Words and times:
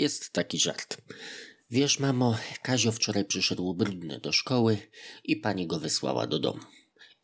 Jest 0.00 0.32
taki 0.32 0.58
żart. 0.58 0.96
Wiesz, 1.70 1.98
mamo, 1.98 2.38
Kazio 2.62 2.92
wczoraj 2.92 3.24
przyszedł 3.24 3.74
brudny 3.74 4.20
do 4.20 4.32
szkoły 4.32 4.78
i 5.24 5.36
pani 5.36 5.66
go 5.66 5.78
wysłała 5.78 6.26
do 6.26 6.38
domu. 6.38 6.60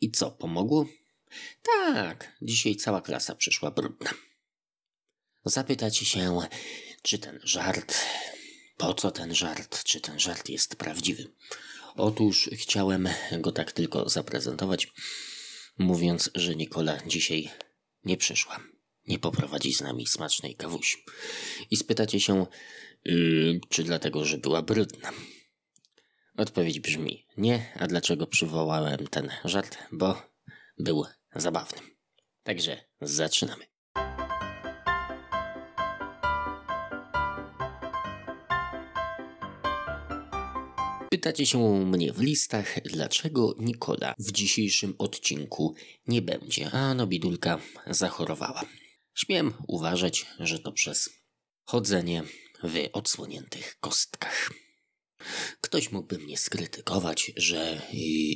I 0.00 0.10
co, 0.10 0.30
pomogło? 0.30 0.86
Tak, 1.62 2.36
dzisiaj 2.42 2.76
cała 2.76 3.00
klasa 3.00 3.34
przyszła 3.34 3.70
brudna. 3.70 4.10
Zapytacie 5.44 6.04
się, 6.04 6.40
czy 7.02 7.18
ten 7.18 7.40
żart, 7.42 7.94
po 8.76 8.94
co 8.94 9.10
ten 9.10 9.34
żart, 9.34 9.84
czy 9.84 10.00
ten 10.00 10.20
żart 10.20 10.48
jest 10.48 10.76
prawdziwy. 10.76 11.32
Otóż 11.94 12.50
chciałem 12.52 13.08
go 13.32 13.52
tak 13.52 13.72
tylko 13.72 14.08
zaprezentować, 14.08 14.92
mówiąc, 15.78 16.30
że 16.34 16.56
Nikola 16.56 16.98
dzisiaj 17.06 17.50
nie 18.04 18.16
przyszła. 18.16 18.75
Nie 19.06 19.18
poprowadzi 19.18 19.74
z 19.74 19.80
nami 19.80 20.06
smacznej 20.06 20.54
kawusi. 20.54 20.96
I 21.70 21.76
spytacie 21.76 22.20
się, 22.20 22.46
yy, 23.04 23.60
czy 23.68 23.84
dlatego, 23.84 24.24
że 24.24 24.38
była 24.38 24.62
brudna. 24.62 25.12
Odpowiedź 26.36 26.80
brzmi 26.80 27.26
nie, 27.36 27.72
a 27.78 27.86
dlaczego 27.86 28.26
przywołałem 28.26 29.06
ten 29.06 29.30
żart? 29.44 29.78
Bo 29.92 30.22
był 30.78 31.04
zabawny. 31.36 31.78
Także 32.42 32.84
zaczynamy. 33.00 33.64
Pytacie 41.10 41.46
się 41.46 41.84
mnie 41.84 42.12
w 42.12 42.20
listach, 42.20 42.82
dlaczego 42.84 43.54
Nikola 43.58 44.14
w 44.18 44.32
dzisiejszym 44.32 44.94
odcinku 44.98 45.74
nie 46.06 46.22
będzie, 46.22 46.70
a 46.70 46.94
no 46.94 47.06
bidulka 47.06 47.58
zachorowała. 47.86 48.62
Śmiem 49.16 49.54
uważać, 49.66 50.26
że 50.40 50.58
to 50.58 50.72
przez 50.72 51.10
chodzenie 51.64 52.22
w 52.62 52.88
odsłoniętych 52.92 53.76
kostkach. 53.80 54.50
Ktoś 55.60 55.92
mógłby 55.92 56.18
mnie 56.18 56.38
skrytykować, 56.38 57.32
że 57.36 57.82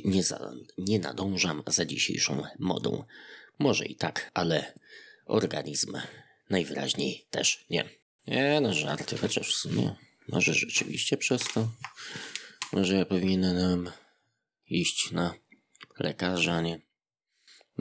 nie, 0.05 0.23
za, 0.23 0.51
nie 0.77 0.99
nadążam 0.99 1.63
za 1.67 1.85
dzisiejszą 1.85 2.43
modą. 2.59 3.03
Może 3.59 3.85
i 3.85 3.95
tak, 3.95 4.31
ale 4.33 4.73
organizm 5.25 5.97
najwyraźniej 6.49 7.27
też 7.29 7.65
nie. 7.69 7.89
Nie, 8.27 8.61
no 8.61 8.73
żarty, 8.73 9.17
chociaż 9.17 9.55
w 9.55 9.57
sumie 9.57 9.95
może 10.27 10.53
rzeczywiście 10.53 11.17
przez 11.17 11.41
to. 11.53 11.71
Może 12.73 12.95
ja 12.95 13.05
powinienem 13.05 13.91
iść 14.67 15.11
na 15.11 15.33
lekarza, 15.99 16.61
nie 16.61 16.90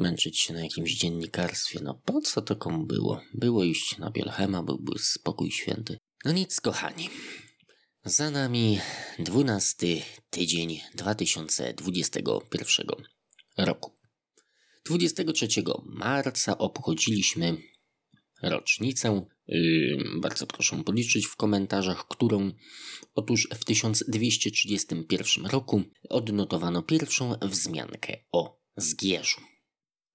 męczyć 0.01 0.39
się 0.39 0.55
na 0.55 0.63
jakimś 0.63 0.95
dziennikarstwie. 0.95 1.81
No 1.83 1.95
po 2.05 2.21
co 2.21 2.43
to 2.43 2.57
komu 2.57 2.87
było? 2.87 3.21
Było 3.35 3.65
iść 3.65 3.99
na 3.99 4.11
Bielchema, 4.11 4.63
byłby 4.63 4.99
spokój 4.99 5.51
święty. 5.51 5.99
No 6.25 6.33
nic, 6.33 6.61
kochani. 6.61 7.09
Za 8.05 8.31
nami 8.31 8.79
dwunasty 9.19 10.03
tydzień 10.31 10.81
2021 10.95 12.87
roku. 13.59 13.91
23 14.87 15.49
marca 15.85 16.59
obchodziliśmy 16.59 17.57
rocznicę. 18.43 19.27
Yy, 19.47 20.05
bardzo 20.21 20.47
proszę 20.47 20.85
policzyć 20.85 21.27
w 21.27 21.37
komentarzach, 21.37 22.09
którą 22.09 22.53
otóż 23.15 23.49
w 23.55 23.65
1231 23.65 25.47
roku 25.47 25.83
odnotowano 26.09 26.83
pierwszą 26.83 27.35
wzmiankę 27.43 28.17
o 28.33 28.61
Zgierzu. 28.77 29.41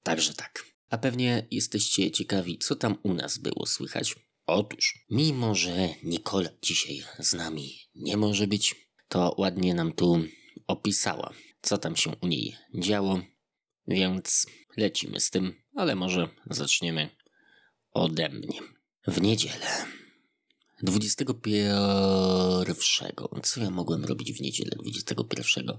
Także 0.06 0.34
tak. 0.34 0.66
A 0.90 0.98
pewnie 0.98 1.48
jesteście 1.52 2.12
ciekawi, 2.12 2.58
co 2.58 2.76
tam 2.76 2.98
u 3.04 3.14
nas 3.14 3.38
było 3.38 3.66
słychać. 3.66 4.16
Otóż, 4.46 5.06
mimo 5.10 5.56
że 5.56 5.90
Nikola 6.04 6.50
dzisiaj 6.62 7.04
z 7.20 7.34
nami 7.34 7.80
nie 7.96 8.18
może 8.18 8.48
być, 8.48 8.76
to 9.08 9.36
ładnie 9.38 9.74
nam 9.74 9.94
tu 9.94 10.24
opisała, 10.68 11.34
co 11.62 11.78
tam 11.78 11.96
się 11.96 12.16
u 12.22 12.28
niej 12.28 12.56
działo, 12.74 13.22
więc 13.88 14.48
lecimy 14.78 15.20
z 15.20 15.30
tym, 15.30 15.54
ale 15.76 15.96
może 15.96 16.30
zaczniemy 16.50 17.10
ode 17.92 18.30
mnie. 18.30 18.60
W 19.08 19.22
niedzielę 19.22 19.86
21. 20.84 21.76
Co 23.44 23.62
ja 23.62 23.70
mogłem 23.70 24.06
robić 24.06 24.34
w 24.34 24.42
niedzielę 24.42 24.72
21? 24.80 25.78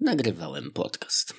Nagrywałem 0.00 0.70
podcast. 0.70 1.34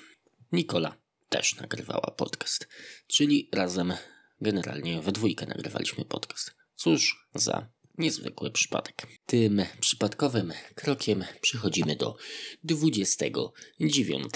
Nikola 0.52 1.05
też 1.30 1.56
nagrywała 1.56 2.12
podcast. 2.18 2.68
Czyli 3.08 3.50
razem, 3.54 3.94
generalnie 4.42 5.02
we 5.02 5.12
dwójkę 5.12 5.46
nagrywaliśmy 5.46 6.06
podcast. 6.06 6.52
Cóż 6.76 7.28
za 7.36 7.70
niezwykły 7.98 8.52
przypadek. 8.52 9.08
Tym 9.26 9.62
przypadkowym 9.80 10.54
krokiem 10.76 11.24
przechodzimy 11.42 11.96
do 11.96 12.18
29 12.64 14.34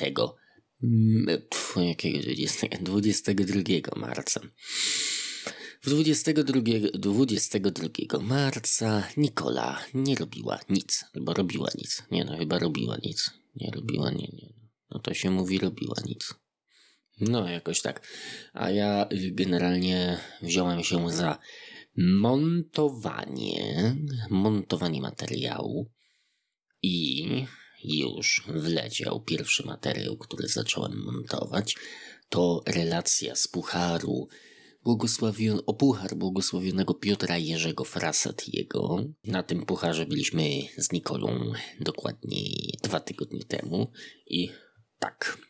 Pff, 1.50 1.76
jakiego 1.76 2.20
20, 2.20 2.68
22 2.82 3.62
marca. 3.96 4.42
W 5.82 5.90
22, 5.90 6.62
22 6.94 8.20
marca 8.22 9.08
Nikola 9.18 9.80
nie 9.94 10.16
robiła 10.16 10.60
nic, 10.70 11.06
albo 11.16 11.34
robiła 11.34 11.70
nic. 11.78 12.04
Nie 12.12 12.26
no, 12.26 12.38
chyba 12.38 12.60
robiła 12.60 12.98
nic. 13.04 13.32
Nie 13.56 13.72
robiła, 13.72 14.12
nie, 14.12 14.30
nie. 14.34 14.54
No 14.92 15.00
to 15.00 15.14
się 15.14 15.32
mówi 15.32 15.60
robiła 15.60 15.96
nic. 16.06 16.34
No, 17.20 17.50
jakoś 17.50 17.82
tak. 17.82 18.08
A 18.54 18.72
ja 18.72 19.08
generalnie 19.32 20.20
wziąłem 20.42 20.84
się 20.84 21.12
za 21.12 21.40
montowanie, 21.98 23.96
montowanie 24.30 25.02
materiału 25.02 25.92
i 26.82 27.26
już 27.84 28.44
wleciał 28.48 29.22
pierwszy 29.22 29.66
materiał, 29.66 30.18
który 30.18 30.48
zacząłem 30.48 31.04
montować. 31.04 31.76
To 32.30 32.64
relacja 32.68 33.36
z 33.36 33.48
Pucharu 33.48 34.28
błogosławion, 34.84 35.60
o 35.66 35.74
puchar 35.74 36.16
błogosławionego 36.16 36.94
Piotra 36.94 37.38
Jerzego 37.38 37.84
Frasatiego. 37.84 39.04
Na 39.24 39.44
tym 39.44 39.66
pucharze 39.66 40.06
byliśmy 40.06 40.44
z 40.78 40.92
Nikolą 40.92 41.52
dokładnie 41.80 42.42
dwa 42.84 43.00
tygodnie 43.00 43.44
temu 43.44 43.92
i 44.28 44.50
tak. 45.00 45.49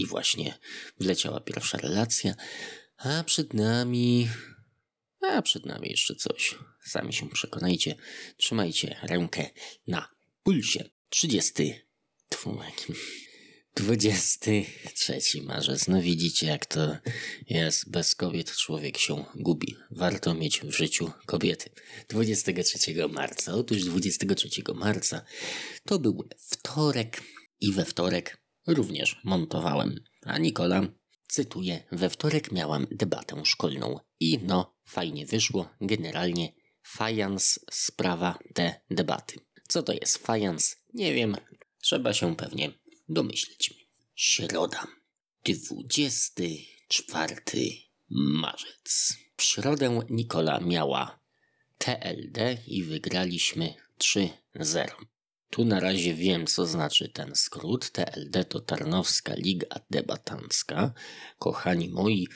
I 0.00 0.06
właśnie 0.06 0.58
wleciała 1.00 1.40
pierwsza 1.40 1.78
relacja, 1.78 2.34
a 2.96 3.24
przed 3.24 3.54
nami... 3.54 4.28
A 5.20 5.42
przed 5.42 5.66
nami 5.66 5.90
jeszcze 5.90 6.14
coś. 6.14 6.54
Sami 6.84 7.12
się 7.12 7.30
przekonajcie. 7.30 7.96
Trzymajcie 8.36 8.96
rękę 9.02 9.50
na 9.86 10.08
pulsie. 10.42 10.90
30. 11.08 11.74
Tfu, 12.28 12.60
23 13.76 15.42
marzec. 15.42 15.88
No 15.88 16.02
widzicie, 16.02 16.46
jak 16.46 16.66
to 16.66 16.96
jest. 17.48 17.90
Bez 17.90 18.14
kobiet 18.14 18.56
człowiek 18.56 18.98
się 18.98 19.24
gubi. 19.34 19.76
Warto 19.90 20.34
mieć 20.34 20.60
w 20.60 20.70
życiu 20.70 21.12
kobiety. 21.26 21.70
23 22.08 23.08
marca. 23.08 23.52
Otóż 23.52 23.84
23 23.84 24.48
marca 24.74 25.24
to 25.84 25.98
był 25.98 26.28
wtorek 26.38 27.22
i 27.60 27.72
we 27.72 27.84
wtorek 27.84 28.43
również 28.66 29.20
montowałem. 29.24 30.00
A 30.22 30.38
Nikola, 30.38 30.82
cytuję, 31.28 31.84
we 31.92 32.10
wtorek 32.10 32.52
miałam 32.52 32.86
debatę 32.90 33.44
szkolną 33.44 33.98
i 34.20 34.38
no, 34.42 34.76
fajnie 34.84 35.26
wyszło. 35.26 35.68
Generalnie 35.80 36.52
fajans 36.82 37.60
sprawa 37.70 38.38
te 38.54 38.80
debaty. 38.90 39.40
Co 39.68 39.82
to 39.82 39.92
jest 39.92 40.18
fajans? 40.18 40.76
Nie 40.94 41.14
wiem. 41.14 41.36
Trzeba 41.80 42.12
się 42.12 42.36
pewnie 42.36 42.72
domyślić. 43.08 43.74
Środa. 44.14 44.86
24 45.44 47.36
marzec. 48.10 49.16
W 49.36 49.42
środę 49.42 50.00
Nikola 50.10 50.60
miała 50.60 51.18
TLD 51.78 52.58
i 52.66 52.82
wygraliśmy 52.82 53.74
3-0. 53.98 54.88
Tu 55.50 55.64
na 55.64 55.80
razie 55.80 56.14
wiem, 56.14 56.46
co 56.46 56.66
znaczy 56.66 57.08
ten 57.08 57.34
skrót. 57.34 57.90
TLD 57.90 58.44
to 58.48 58.60
Tarnowska 58.60 59.34
Liga 59.34 59.66
Debatancka. 59.90 60.92
Kochani 61.38 61.88
moi, 61.88 62.28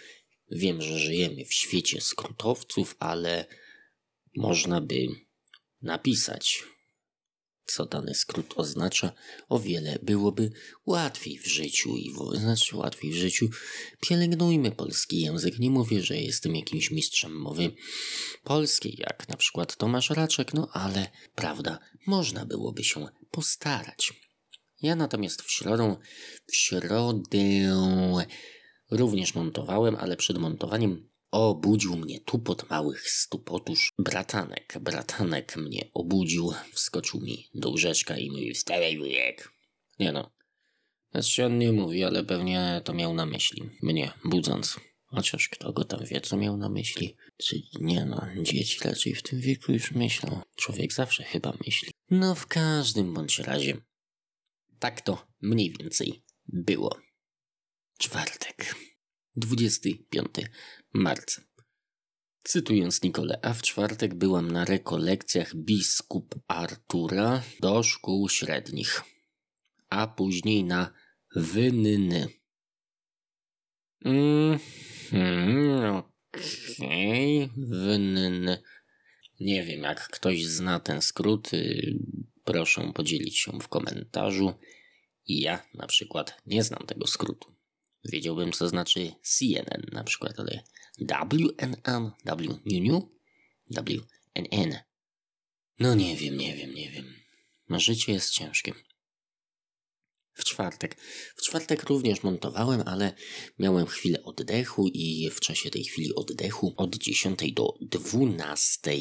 wiem, 0.51 0.83
że 0.83 0.99
żyjemy 0.99 1.45
w 1.45 1.55
świecie 1.55 2.01
skrótowców, 2.01 2.97
ale 2.99 3.47
można 4.37 4.81
by 4.81 5.07
napisać 5.83 6.65
co 7.73 7.87
dany 7.87 8.15
skrót 8.15 8.55
oznacza, 8.57 9.13
o 9.49 9.59
wiele 9.59 9.99
byłoby 10.03 10.51
łatwiej 10.87 11.39
w 11.39 11.47
życiu 11.47 11.97
i 11.97 12.13
znaczy 12.35 12.77
łatwiej 12.77 13.13
w 13.13 13.17
życiu. 13.17 13.49
Pielęgnujmy 14.01 14.71
polski 14.71 15.21
język. 15.21 15.59
Nie 15.59 15.71
mówię, 15.71 16.03
że 16.03 16.17
jestem 16.17 16.57
jakimś 16.57 16.91
mistrzem 16.91 17.33
mowy 17.33 17.71
polskiej, 18.45 18.97
jak 18.99 19.29
na 19.29 19.37
przykład 19.37 19.77
Tomasz 19.77 20.11
Raczek, 20.11 20.55
no 20.55 20.69
ale 20.73 21.11
prawda, 21.35 21.79
można 22.07 22.45
byłoby 22.45 22.85
się 22.85 23.09
postarać. 23.31 24.13
Ja 24.83 24.97
natomiast 24.97 25.43
w 25.43 25.51
środę, 25.51 25.97
w 26.47 26.57
środę 26.57 27.39
również 28.91 29.35
montowałem, 29.35 29.97
ale 29.97 30.17
przed 30.17 30.39
montowaniem 30.39 31.09
Obudził 31.31 31.97
mnie 31.97 32.21
tupot 32.21 32.71
małych 32.71 33.11
stóp. 33.11 33.51
Otóż 33.51 33.93
bratanek, 33.99 34.79
bratanek 34.81 35.57
mnie 35.57 35.91
obudził, 35.95 36.53
wskoczył 36.73 37.21
mi 37.21 37.49
do 37.55 37.71
łóżeczka 37.71 38.17
i 38.19 38.31
mówi 38.31 38.55
wstawaj 38.55 38.99
wujek. 38.99 39.53
Nie 39.99 40.13
no, 40.13 40.31
znaczy 41.13 41.47
on 41.47 41.59
nie 41.59 41.73
mówi, 41.73 42.05
ale 42.05 42.25
pewnie 42.25 42.81
to 42.85 42.95
miał 42.95 43.15
na 43.15 43.27
myśli. 43.27 43.71
Mnie, 43.83 44.13
budząc. 44.25 44.81
Chociaż 45.05 45.49
kto 45.49 45.73
go 45.73 45.85
tam 45.85 46.05
wie, 46.05 46.21
co 46.21 46.37
miał 46.37 46.57
na 46.57 46.69
myśli. 46.69 47.17
Czy 47.37 47.63
nie 47.81 48.05
no, 48.05 48.27
dzieci 48.43 48.79
raczej 48.85 49.15
w 49.15 49.23
tym 49.23 49.41
wieku 49.41 49.73
już 49.73 49.93
myślą. 49.93 50.41
Człowiek 50.57 50.93
zawsze 50.93 51.25
chyba 51.25 51.53
myśli. 51.67 51.91
No 52.11 52.35
w 52.35 52.47
każdym 52.47 53.15
bądź 53.15 53.39
razie. 53.39 53.77
Tak 54.79 55.01
to 55.01 55.27
mniej 55.41 55.75
więcej 55.81 56.23
było. 56.49 56.99
Czwartek. 57.99 58.75
25 59.39 60.29
marca. 60.95 61.43
Cytując 62.43 63.03
Nikolę, 63.03 63.39
a 63.43 63.55
w 63.55 63.63
czwartek 63.63 64.15
byłam 64.15 64.51
na 64.51 64.65
rekolekcjach 64.65 65.55
biskup 65.55 66.35
Artura 66.49 67.43
do 67.61 67.83
szkół 67.83 68.29
średnich, 68.29 69.03
a 69.91 70.07
później 70.07 70.65
na 70.65 70.93
wynyny. 71.37 72.29
Mm, 74.05 74.59
okej, 75.97 77.45
okay. 77.45 77.67
wynyny. 77.67 78.63
Nie 79.41 79.63
wiem, 79.63 79.83
jak 79.83 80.09
ktoś 80.09 80.45
zna 80.45 80.81
ten 80.81 81.03
skrót, 81.03 81.55
y, 81.55 81.99
proszę 82.45 82.93
podzielić 82.95 83.39
się 83.39 83.53
w 83.61 83.69
komentarzu. 83.69 84.55
Ja 85.27 85.63
na 85.75 85.87
przykład 85.87 86.43
nie 86.47 86.63
znam 86.63 86.87
tego 86.87 87.07
skrótu. 87.07 87.58
Wiedziałbym, 88.11 88.53
co 88.53 88.69
znaczy 88.69 89.13
CNN 89.23 89.83
na 89.93 90.05
przykład, 90.05 90.41
ale 90.41 90.63
WNN, 90.99 92.11
W, 92.25 93.09
WNN. 93.71 94.79
No 95.79 95.95
nie 95.95 96.17
wiem, 96.17 96.37
nie 96.37 96.57
wiem, 96.57 96.75
nie 96.75 96.91
wiem. 96.91 97.15
Życie 97.71 98.13
jest 98.13 98.31
ciężkie. 98.31 98.73
W 100.33 100.45
czwartek. 100.45 100.97
W 101.37 101.43
czwartek 101.43 101.83
również 101.83 102.23
montowałem, 102.23 102.83
ale 102.87 103.13
miałem 103.59 103.87
chwilę 103.87 104.23
oddechu 104.23 104.89
i 104.89 105.31
w 105.31 105.41
czasie 105.41 105.71
tej 105.71 105.85
chwili 105.85 106.15
oddechu 106.15 106.75
od 106.77 106.97
10 106.97 107.53
do 107.53 107.75
12 107.81 108.93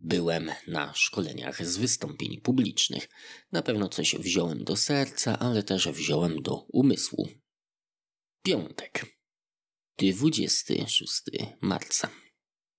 byłem 0.00 0.50
na 0.66 0.94
szkoleniach 0.94 1.66
z 1.66 1.76
wystąpień 1.76 2.40
publicznych. 2.40 3.08
Na 3.52 3.62
pewno 3.62 3.88
coś 3.88 4.14
wziąłem 4.14 4.64
do 4.64 4.76
serca, 4.76 5.38
ale 5.38 5.62
też 5.62 5.88
wziąłem 5.88 6.42
do 6.42 6.56
umysłu. 6.56 7.28
Piątek. 8.42 9.06
26 9.98 11.22
marca. 11.60 12.10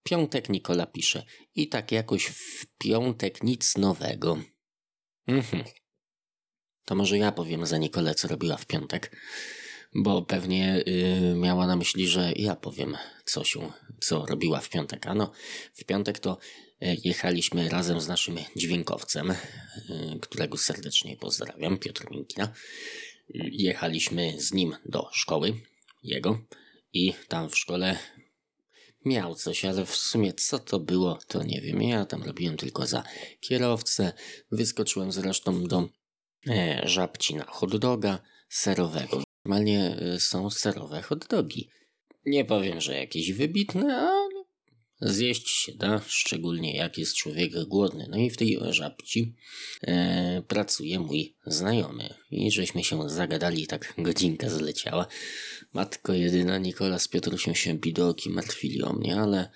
Piątek 0.03 0.49
Nikola 0.49 0.85
pisze. 0.85 1.23
I 1.55 1.69
tak 1.69 1.91
jakoś 1.91 2.25
w 2.25 2.65
piątek 2.77 3.43
nic 3.43 3.77
nowego. 3.77 4.37
Mhm. 5.27 5.63
To 6.85 6.95
może 6.95 7.17
ja 7.17 7.31
powiem 7.31 7.65
za 7.65 7.77
Nikolę, 7.77 8.15
co 8.15 8.27
robiła 8.27 8.57
w 8.57 8.65
piątek, 8.65 9.17
bo 9.95 10.21
pewnie 10.21 10.83
yy, 10.85 11.35
miała 11.35 11.67
na 11.67 11.75
myśli, 11.75 12.07
że 12.07 12.33
ja 12.35 12.55
powiem, 12.55 12.97
co 13.25 13.43
się, 13.43 13.71
co 14.01 14.25
robiła 14.25 14.59
w 14.59 14.69
piątek. 14.69 15.07
Ano, 15.07 15.31
w 15.73 15.83
piątek 15.83 16.19
to 16.19 16.37
y, 16.83 16.97
jechaliśmy 17.03 17.69
razem 17.69 18.01
z 18.01 18.07
naszym 18.07 18.37
dźwiękowcem, 18.55 19.33
yy, 19.89 20.19
którego 20.19 20.57
serdecznie 20.57 21.17
pozdrawiam, 21.17 21.77
Piotr 21.77 22.11
Minkina. 22.11 22.53
Jechaliśmy 23.51 24.41
z 24.41 24.53
nim 24.53 24.75
do 24.85 25.09
szkoły 25.13 25.53
jego 26.03 26.39
i 26.93 27.13
tam 27.27 27.49
w 27.49 27.57
szkole 27.57 27.97
miał 29.05 29.35
coś, 29.35 29.65
ale 29.65 29.85
w 29.85 29.95
sumie 29.95 30.33
co 30.33 30.59
to 30.59 30.79
było, 30.79 31.19
to 31.27 31.43
nie 31.43 31.61
wiem. 31.61 31.81
Ja 31.81 32.05
tam 32.05 32.23
robiłem 32.23 32.57
tylko 32.57 32.87
za 32.87 33.03
kierowcę. 33.39 34.13
Wyskoczyłem 34.51 35.11
zresztą 35.11 35.63
do 35.63 35.89
e, 36.49 36.81
żabci 36.83 37.35
na 37.35 37.45
hot 37.45 37.77
doga 37.77 38.19
serowego. 38.49 39.23
Normalnie 39.45 39.97
e, 40.01 40.19
są 40.19 40.49
serowe 40.49 41.01
hot 41.01 41.27
dogi. 41.27 41.69
Nie 42.25 42.45
powiem, 42.45 42.81
że 42.81 42.97
jakieś 42.97 43.31
wybitne, 43.31 44.11
Zjeść 45.01 45.49
się 45.49 45.71
da, 45.73 46.01
szczególnie 46.07 46.75
jak 46.75 46.97
jest 46.97 47.15
człowiek 47.15 47.51
głodny. 47.67 48.07
No 48.09 48.17
i 48.17 48.29
w 48.29 48.37
tej 48.37 48.59
żabci 48.69 49.35
e, 49.81 50.43
pracuje 50.47 50.99
mój 50.99 51.35
znajomy. 51.45 52.13
I 52.31 52.51
żeśmy 52.51 52.83
się 52.83 53.09
zagadali, 53.09 53.67
tak 53.67 53.93
godzinka 53.97 54.49
zleciała. 54.49 55.07
Matko 55.73 56.13
jedyna 56.13 56.57
Nikola 56.57 56.99
z 56.99 57.07
Piotrusią 57.07 57.53
się 57.53 57.73
bidoki 57.73 58.29
martwili 58.29 58.83
o 58.83 58.93
mnie, 58.93 59.15
ale 59.15 59.51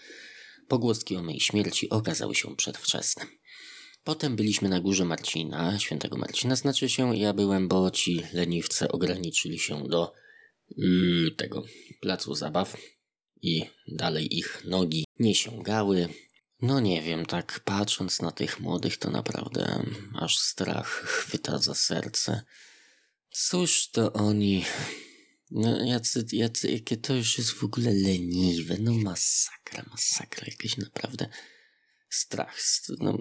pogłoski 0.68 1.16
o 1.16 1.24
mej 1.24 1.40
śmierci 1.40 1.90
okazały 1.90 2.36
się 2.36 2.56
przedwczesne. 2.56 3.26
Potem 4.04 4.36
byliśmy 4.36 4.70
na 4.70 4.80
górze 4.80 5.06
Marcina, 5.06 5.80
świętego 5.80 6.18
Marcina 6.18 6.56
znaczy 6.56 6.90
się, 6.90 7.18
ja 7.18 7.34
byłem, 7.34 7.68
bo 7.68 7.92
ci 7.92 8.22
leniwce 8.34 8.92
ograniczyli 8.92 9.60
się 9.60 9.88
do 9.88 10.14
yy, 10.78 11.32
tego 11.32 11.64
placu 12.02 12.36
zabaw 12.36 12.78
i 13.44 13.70
dalej 13.88 14.38
ich 14.38 14.62
nogi 14.66 15.06
nie 15.20 15.36
sięgały. 15.36 16.10
No 16.62 16.80
nie 16.80 17.02
wiem, 17.02 17.26
tak 17.26 17.60
patrząc 17.60 18.22
na 18.22 18.32
tych 18.32 18.60
młodych, 18.60 18.98
to 18.98 19.10
naprawdę 19.10 19.86
aż 20.20 20.38
strach 20.38 20.88
chwyta 20.88 21.58
za 21.58 21.76
serce. 21.76 22.42
Cóż 23.32 23.90
to 23.90 24.14
oni. 24.14 24.66
No, 25.52 25.86
jacy, 25.86 26.26
jacy, 26.32 26.72
jakie 26.72 26.98
to 26.98 27.14
już 27.14 27.38
jest 27.38 27.52
w 27.52 27.64
ogóle 27.64 27.94
leniwe. 27.94 28.78
No 28.80 28.94
masakra, 28.94 29.86
masakra 29.92 30.48
jakaś 30.48 30.78
naprawdę 30.78 31.30
strach, 32.16 32.58
no, 33.00 33.18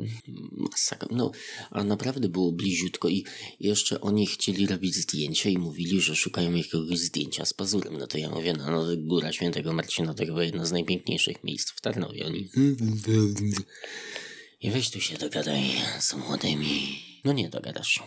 masakra. 0.52 1.08
No, 1.10 1.30
a 1.70 1.84
naprawdę 1.84 2.28
było 2.28 2.52
bliziutko 2.52 3.08
i 3.08 3.24
jeszcze 3.60 4.00
oni 4.00 4.26
chcieli 4.26 4.66
robić 4.66 4.94
zdjęcia 4.94 5.50
i 5.50 5.58
mówili, 5.58 6.00
że 6.00 6.16
szukają 6.16 6.54
jakiegoś 6.54 6.98
zdjęcia 6.98 7.44
z 7.44 7.52
pazurem. 7.52 7.98
No 7.98 8.06
to 8.06 8.18
ja 8.18 8.30
mówię, 8.30 8.52
no, 8.52 8.70
no 8.70 8.96
Góra 8.96 9.32
Świętego 9.32 9.72
Marcina 9.72 10.14
to 10.14 10.26
chyba 10.26 10.44
jedno 10.44 10.66
z 10.66 10.72
najpiękniejszych 10.72 11.44
miejsc 11.44 11.70
w 11.70 11.80
Tarnowie. 11.80 12.26
Oni... 12.26 12.48
I 14.60 14.70
weź 14.70 14.90
tu 14.90 15.00
się 15.00 15.18
dogadaj 15.18 15.62
z 16.00 16.14
młodymi. 16.14 17.02
No 17.24 17.32
nie 17.32 17.48
dogadasz. 17.48 18.02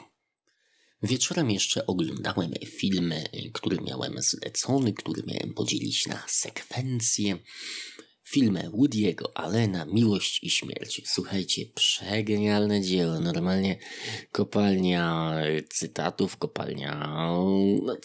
Wieczorem 1.03 1.51
jeszcze 1.51 1.85
oglądałem 1.85 2.53
filmy, 2.65 3.23
który 3.53 3.77
miałem 3.81 4.21
zlecony, 4.21 4.93
który 4.93 5.23
miałem 5.27 5.53
podzielić 5.53 6.07
na 6.07 6.23
sekwencje 6.27 7.37
filmę 8.25 8.69
Woody'ego 8.73 9.25
Allena 9.33 9.85
Miłość 9.85 10.43
i 10.43 10.49
Śmierć. 10.49 11.01
Słuchajcie, 11.05 11.65
przegenialne 11.75 12.81
dzieło. 12.81 13.19
Normalnie 13.19 13.77
kopalnia 14.31 15.35
cytatów, 15.69 16.37
kopalnia 16.37 16.95
no, 17.83 17.95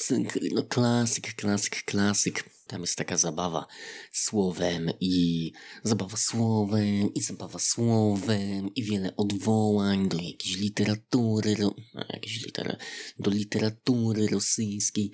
no 0.55 0.63
klasyk, 0.63 1.35
klasyk, 1.35 1.85
klasyk. 1.85 2.45
Tam 2.67 2.81
jest 2.81 2.97
taka 2.97 3.17
zabawa 3.17 3.67
słowem 4.13 4.91
i 5.01 5.53
zabawa 5.83 6.17
słowem 6.17 7.15
i 7.15 7.23
zabawa 7.23 7.59
słowem 7.59 8.75
i 8.75 8.83
wiele 8.85 9.17
odwołań 9.17 10.09
do 10.09 10.17
jakiejś 10.17 10.57
literatury, 10.57 11.57
no, 11.59 11.75
jakiejś 12.09 12.45
liter, 12.47 12.79
do 13.19 13.31
literatury 13.31 14.27
rosyjskiej. 14.27 15.13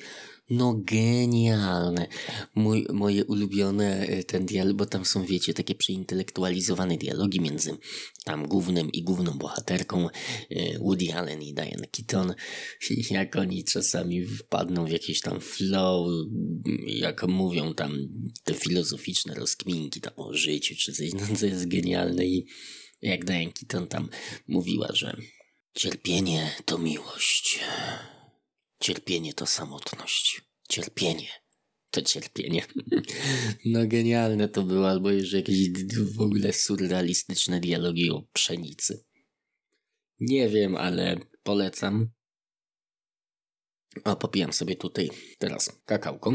No 0.50 0.74
genialne. 0.74 2.06
Mój, 2.54 2.86
moje 2.92 3.24
ulubione 3.24 4.06
e, 4.06 4.24
ten 4.24 4.46
dialog, 4.46 4.76
bo 4.76 4.86
tam 4.86 5.04
są 5.04 5.24
wiecie 5.24 5.54
takie 5.54 5.74
przeintelektualizowane 5.74 6.96
dialogi 6.96 7.40
między 7.40 7.76
tam 8.24 8.48
głównym 8.48 8.92
i 8.92 9.02
główną 9.02 9.38
bohaterką 9.38 10.08
e, 10.50 10.78
Woody 10.78 11.14
Allen 11.14 11.42
i 11.42 11.54
Diane 11.54 11.86
Keaton. 11.86 12.34
Jak 13.10 13.36
oni 13.36 13.64
czasami 13.64 14.26
wpadną 14.26 14.84
w 14.84 14.90
jakieś 14.90 15.20
tam 15.20 15.40
flow, 15.40 16.08
jak 16.86 17.28
mówią 17.28 17.74
tam 17.74 17.98
te 18.44 18.54
filozoficzne 18.54 19.34
rozkminki 19.34 20.00
tam 20.00 20.12
o 20.16 20.34
życiu 20.34 20.74
czy 20.78 20.92
coś, 20.92 21.12
no 21.12 21.36
to 21.40 21.46
jest 21.46 21.68
genialne 21.68 22.26
i 22.26 22.46
jak 23.02 23.24
Diane 23.24 23.52
Keaton 23.52 23.86
tam 23.86 24.08
mówiła, 24.48 24.88
że 24.92 25.16
cierpienie 25.74 26.50
to 26.64 26.78
miłość. 26.78 27.60
Cierpienie 28.80 29.34
to 29.34 29.46
samotność. 29.46 30.40
Cierpienie 30.68 31.46
to 31.96 32.02
cierpienie. 32.02 32.62
No 33.64 33.86
genialne 33.86 34.48
to 34.48 34.62
było, 34.62 34.88
albo 34.88 35.10
jeszcze 35.10 35.36
jakieś 35.36 35.70
w 36.16 36.20
ogóle 36.20 36.52
surrealistyczne 36.52 37.60
dialogi 37.60 38.10
o 38.10 38.22
pszenicy. 38.32 39.04
Nie 40.20 40.48
wiem, 40.48 40.76
ale 40.76 41.16
polecam. 41.42 42.10
O, 44.04 44.16
popijam 44.16 44.52
sobie 44.52 44.76
tutaj 44.76 45.10
teraz 45.38 45.80
kakałko. 45.84 46.34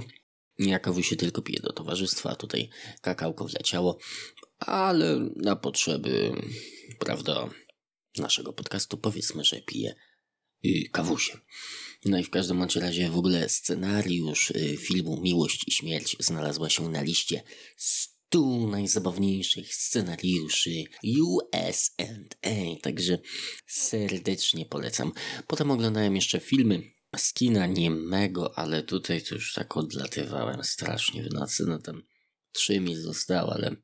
Ja 0.60 0.80
się 1.02 1.16
tylko 1.16 1.42
piję 1.42 1.60
do 1.64 1.74
towarzystwa, 1.74 2.30
a 2.30 2.36
tutaj 2.36 2.70
kakałko 3.02 3.46
wleciało, 3.46 3.98
ale 4.60 5.30
na 5.36 5.56
potrzeby, 5.56 6.32
prawda, 7.00 7.50
naszego 8.18 8.54
podcastu 8.54 8.98
powiedzmy, 8.98 9.44
że 9.44 9.62
piję 9.62 9.96
yy, 10.64 10.90
kawusie. 10.92 11.38
No 12.06 12.20
i 12.20 12.24
w 12.24 12.30
każdym 12.30 12.60
bądź 12.60 12.76
razie 12.76 13.10
w 13.10 13.18
ogóle 13.18 13.50
scenariusz 13.50 14.54
yy, 14.56 14.78
filmu 14.78 15.22
Miłość 15.22 15.68
i 15.68 15.72
Śmierć 15.72 16.16
znalazła 16.20 16.70
się 16.70 16.90
na 16.90 17.02
liście 17.02 17.44
100 17.78 18.68
najzabawniejszych 18.68 19.76
scenariuszy 19.76 20.84
USA, 21.28 22.08
także 22.82 23.20
serdecznie 23.68 24.66
polecam. 24.66 25.12
Potem 25.48 25.72
oglądałem 25.72 26.16
jeszcze 26.16 26.40
filmy 26.40 26.92
z 27.18 27.34
kina 27.34 27.66
niemego, 27.66 28.58
ale 28.58 28.84
tutaj 28.84 29.22
to 29.22 29.36
już 29.36 29.54
tak 29.54 29.78
odlatywałem 29.78 30.64
strasznie 30.64 31.24
w 31.24 31.34
nocy, 31.34 31.66
no 31.68 31.80
tam 31.80 32.04
trzy 32.52 32.80
mi 32.80 32.96
zostało, 32.96 33.54
ale... 33.54 33.76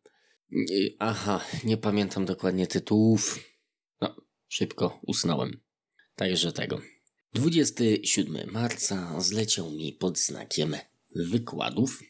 Aha, 1.00 1.46
nie 1.64 1.78
pamiętam 1.78 2.26
dokładnie 2.26 2.68
tytułów. 2.68 3.40
No, 4.02 4.16
szybko 4.48 5.00
usnąłem. 5.02 5.62
Także 6.16 6.52
tego. 6.52 6.82
27 7.34 8.52
marca 8.52 9.22
zleciał 9.22 9.72
mi 9.72 9.94
pod 9.94 10.20
znakiem 10.20 10.76
wykładów 11.16 12.04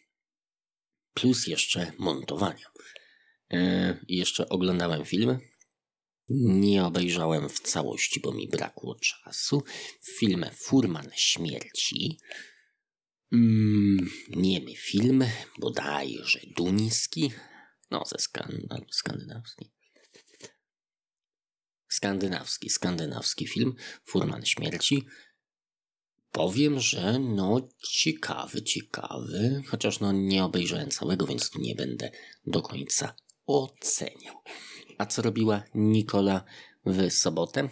plus 1.14 1.48
jeszcze 1.48 1.92
montowania. 1.98 2.66
Yy, 3.50 4.06
jeszcze 4.08 4.50
oglądałem 4.50 5.06
filmy. 5.06 5.40
Nie 6.30 6.86
obejrzałem 6.86 7.50
w 7.50 7.60
całości, 7.60 8.20
bo 8.20 8.34
mi 8.34 8.48
brakło 8.48 8.96
czasu. 8.96 9.64
Film 10.18 10.46
Furman 10.54 11.10
Śmierci. 11.16 12.20
Mm, 13.32 14.10
niemy 14.30 14.76
film, 14.76 15.24
bodajże 15.60 16.40
duński. 16.58 17.32
No, 17.92 18.04
ze 18.06 18.20
skan 18.20 18.68
skandynawski. 18.92 19.72
Skandynawski, 21.90 22.70
skandynawski 22.70 23.48
film 23.48 23.76
Furman 24.04 24.46
Śmierci. 24.46 25.06
Powiem, 26.32 26.80
że 26.80 27.20
no 27.20 27.70
ciekawy, 27.90 28.64
ciekawy, 28.64 29.64
chociaż 29.68 30.00
no 30.00 30.12
nie 30.12 30.44
obejrzałem 30.44 30.90
całego, 30.90 31.28
więc 31.28 31.50
tu 31.50 31.62
nie 31.62 31.76
będę 31.76 32.12
do 32.46 32.62
końca 32.62 33.16
oceniał. 33.46 34.36
A 34.98 35.06
co 35.06 35.22
robiła 35.22 35.64
Nikola 35.76 36.44
w 36.86 37.12
sobotę? 37.12 37.70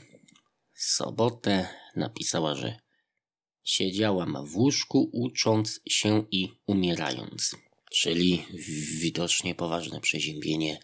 Sobotę 0.74 1.67
napisała, 1.95 2.55
że 2.55 2.79
siedziałam 3.63 4.45
w 4.45 4.57
łóżku 4.57 5.10
ucząc 5.13 5.79
się 5.89 6.25
i 6.31 6.50
umierając. 6.67 7.55
Czyli 7.91 8.45
widocznie 9.00 9.55
poważne 9.55 10.01
przeziębienie. 10.01 10.79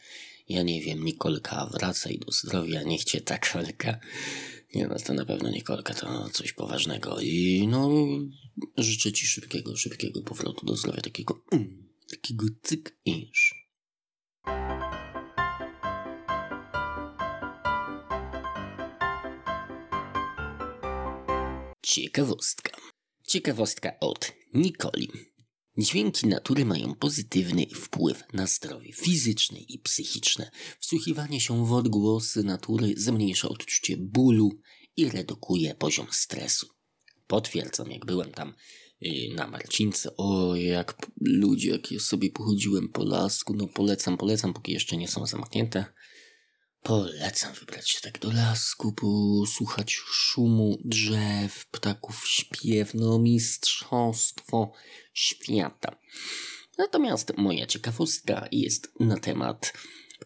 Ja 0.49 0.63
nie 0.63 0.81
wiem, 0.81 1.03
Nikolka, 1.03 1.65
wracaj 1.65 2.17
do 2.17 2.31
zdrowia, 2.31 2.83
niech 2.83 3.03
cię 3.03 3.21
ta 3.21 3.37
kolka 3.37 3.99
nie 4.73 4.87
no, 4.87 4.95
to 4.99 5.13
na 5.13 5.25
pewno 5.25 5.49
nie 5.49 5.61
kolka, 5.61 5.93
to 5.93 6.29
coś 6.29 6.53
poważnego. 6.53 7.19
I 7.21 7.67
no, 7.67 7.89
życzę 8.77 9.11
ci 9.11 9.27
szybkiego, 9.27 9.77
szybkiego 9.77 10.21
powrotu 10.21 10.65
do 10.65 10.75
zdrowia, 10.75 11.01
takiego, 11.01 11.43
mm, 11.51 11.89
takiego 12.09 12.45
cyk 12.63 12.97
iż. 13.05 13.67
Ciekawostka. 21.81 22.77
Ciekawostka 23.27 23.99
od 23.99 24.33
Nikoli. 24.53 25.30
Dźwięki 25.81 26.27
natury 26.27 26.65
mają 26.65 26.95
pozytywny 26.95 27.65
wpływ 27.65 28.23
na 28.33 28.47
zdrowie 28.47 28.93
fizyczne 28.93 29.59
i 29.59 29.79
psychiczne. 29.79 30.51
Wsłuchiwanie 30.79 31.41
się 31.41 31.65
w 31.65 31.73
odgłosy 31.73 32.43
natury 32.43 32.93
zmniejsza 32.97 33.49
odczucie 33.49 33.97
bólu 33.97 34.51
i 34.97 35.09
redukuje 35.09 35.75
poziom 35.75 36.07
stresu. 36.11 36.67
Potwierdzam, 37.27 37.91
jak 37.91 38.05
byłem 38.05 38.31
tam 38.31 38.53
yy, 39.01 39.33
na 39.35 39.47
Marcince, 39.47 40.17
o 40.17 40.55
jak 40.55 41.07
ludzie, 41.21 41.69
jak 41.69 41.91
ja 41.91 41.99
sobie 41.99 42.29
pochodziłem 42.29 42.89
po 42.89 43.03
lasku, 43.03 43.53
no 43.53 43.67
polecam, 43.67 44.17
polecam, 44.17 44.53
póki 44.53 44.71
jeszcze 44.71 44.97
nie 44.97 45.07
są 45.07 45.25
zamknięte. 45.25 45.85
Polecam 46.83 47.53
wybrać 47.53 47.89
się 47.89 48.01
tak 48.01 48.19
do 48.19 48.31
lasku, 48.31 48.93
posłuchać 48.93 49.93
szumu 49.93 50.77
drzew, 50.85 51.65
ptaków 51.65 52.27
śpiew, 52.27 52.93
no 52.93 53.19
mistrzostwo 53.19 54.71
świata. 55.13 55.95
Natomiast 56.77 57.37
moja 57.37 57.65
ciekawostka 57.65 58.47
jest 58.51 58.91
na 58.99 59.17
temat 59.19 59.73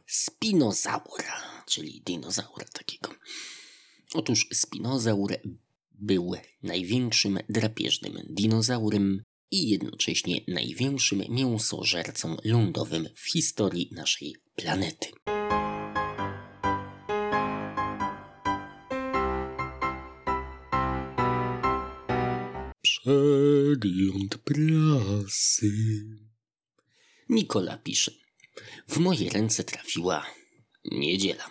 spinozaura, 0.07 1.63
czyli 1.67 2.01
dinozaura 2.05 2.65
takiego. 2.73 3.09
Otóż 4.13 4.47
spinozaur 4.53 5.35
był 5.91 6.33
największym 6.63 7.39
drapieżnym 7.49 8.13
dinozaurem 8.29 9.23
i 9.51 9.69
jednocześnie 9.69 10.41
największym 10.47 11.23
mięsożercą 11.29 12.37
lądowym 12.43 13.09
w 13.15 13.31
historii 13.31 13.89
naszej 13.91 14.35
planety. 14.55 15.07
Przegląd 23.05 24.37
prasy. 24.37 25.71
Nikola 27.29 27.77
pisze. 27.77 28.11
W 28.87 28.97
moje 28.97 29.29
ręce 29.29 29.63
trafiła 29.63 30.25
niedziela, 30.85 31.49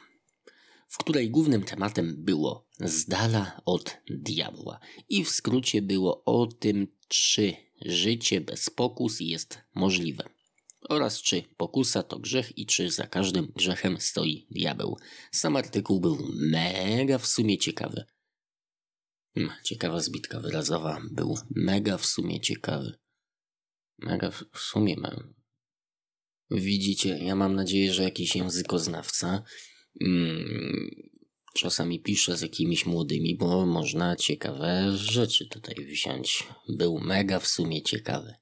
w 0.88 0.99
której 0.99 1.30
głównym 1.30 1.62
tematem 1.62 2.25
było 2.25 2.68
z 2.80 3.06
dala 3.06 3.61
od 3.64 3.96
diabła 4.11 4.80
i 5.08 5.25
w 5.25 5.30
skrócie 5.30 5.82
było 5.82 6.25
o 6.25 6.46
tym, 6.46 6.87
czy 7.08 7.56
życie 7.87 8.40
bez 8.40 8.70
pokus 8.70 9.20
jest 9.20 9.58
możliwe 9.75 10.25
oraz 10.88 11.23
czy 11.23 11.42
pokusa 11.56 12.02
to 12.02 12.18
grzech 12.18 12.58
i 12.58 12.66
czy 12.66 12.90
za 12.90 13.06
każdym 13.06 13.52
grzechem 13.56 14.00
stoi 14.00 14.46
diabeł. 14.50 14.99
Sam 15.32 15.56
artykuł 15.56 16.00
był 16.00 16.18
mega 16.34 17.18
w 17.18 17.26
sumie 17.26 17.58
ciekawy. 17.58 18.04
Hmm, 19.35 19.53
ciekawa 19.64 20.00
zbitka 20.00 20.41
wyrazowa. 20.41 21.03
Był 21.11 21.38
mega 21.50 21.99
w 21.99 22.07
sumie 22.07 22.41
ciekawy. 22.41 22.99
Mega 23.99 24.31
w 24.31 24.59
sumie 24.59 24.97
mam. 24.97 25.35
Widzicie, 26.50 27.19
ja 27.19 27.35
mam 27.35 27.55
nadzieję, 27.55 27.95
że 27.95 28.03
jakiś 28.03 28.37
językoznawca 28.37 29.43
mm, 30.00 30.91
czasami 31.55 32.00
pisze 32.00 32.37
z 32.37 32.41
jakimiś 32.41 32.87
młodymi, 32.87 33.37
bo 33.37 33.67
można 33.67 34.17
ciekawe 34.17 34.93
rzeczy 34.97 35.49
tutaj 35.49 35.75
wziąć. 35.75 36.45
Był 36.69 36.99
mega 36.99 37.41
w 37.41 37.47
sumie 37.47 37.83
ciekawy. 37.83 38.35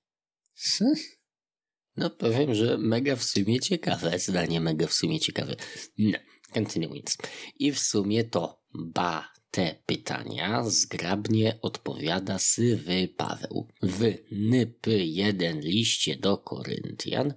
No 1.96 2.10
powiem, 2.10 2.54
że 2.54 2.78
mega 2.78 3.16
w 3.16 3.24
sumie 3.24 3.60
ciekawe. 3.60 4.18
Zdanie 4.18 4.60
mega 4.60 4.86
w 4.86 4.92
sumie 4.92 5.20
ciekawe. 5.20 5.56
No, 5.98 6.18
continuując. 6.52 7.16
I 7.58 7.72
w 7.72 7.78
sumie 7.78 8.24
to 8.24 8.62
ba 8.74 9.32
te 9.52 9.82
pytania 9.86 10.64
zgrabnie 10.64 11.58
odpowiada 11.62 12.38
sywy 12.38 13.08
Paweł. 13.16 13.68
W 13.82 14.02
NP 14.32 14.90
1 14.90 15.60
liście 15.60 16.16
do 16.16 16.38
Koryntian 16.38 17.34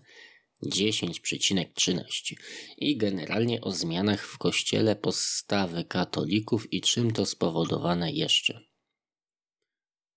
10,13 0.64 2.36
i 2.78 2.98
generalnie 2.98 3.62
o 3.62 3.72
zmianach 3.72 4.26
w 4.26 4.38
kościele 4.38 4.96
postawy 4.96 5.84
katolików 5.84 6.74
i 6.74 6.82
czym 6.82 7.12
to 7.12 7.26
spowodowane 7.26 8.12
jeszcze. 8.12 8.62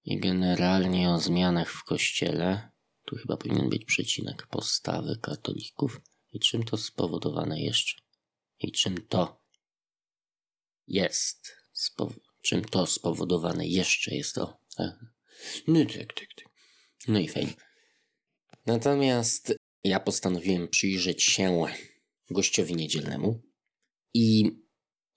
I 0.05 0.21
generalnie 0.21 1.11
o 1.11 1.21
zmianach 1.21 1.71
w 1.71 1.85
kościele, 1.85 2.71
tu 3.05 3.17
chyba 3.17 3.37
powinien 3.37 3.69
być 3.69 3.85
przecinek, 3.85 4.47
postawy 4.47 5.19
katolików 5.23 6.01
i 6.33 6.41
czym 6.41 6.63
to 6.63 6.77
spowodowane 6.77 7.61
jeszcze. 7.61 8.03
I 8.59 8.73
czym 8.73 9.07
to 9.07 9.43
jest 10.87 11.58
czym 12.43 12.65
to 12.65 12.87
spowodowane 12.87 13.67
jeszcze 13.67 14.15
jest 14.15 14.35
to. 14.35 14.61
No 15.69 15.85
tak, 15.85 16.13
tak, 16.13 16.29
tak. 16.37 16.49
No 17.09 17.19
i 17.19 17.29
fajnie. 17.29 17.55
Natomiast 18.67 19.55
ja 19.85 20.01
postanowiłem 20.01 20.69
przyjrzeć 20.69 21.23
się 21.23 21.65
gościowi 22.31 22.77
niedzielnemu 22.77 23.43
i 24.15 24.51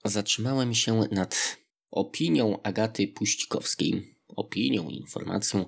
zatrzymałem 0.04 0.74
się 0.74 1.00
nad 1.10 1.56
opinią 1.90 2.62
Agaty 2.62 3.08
Puścikowskiej. 3.08 4.18
Opinią, 4.28 4.88
informacją. 4.88 5.66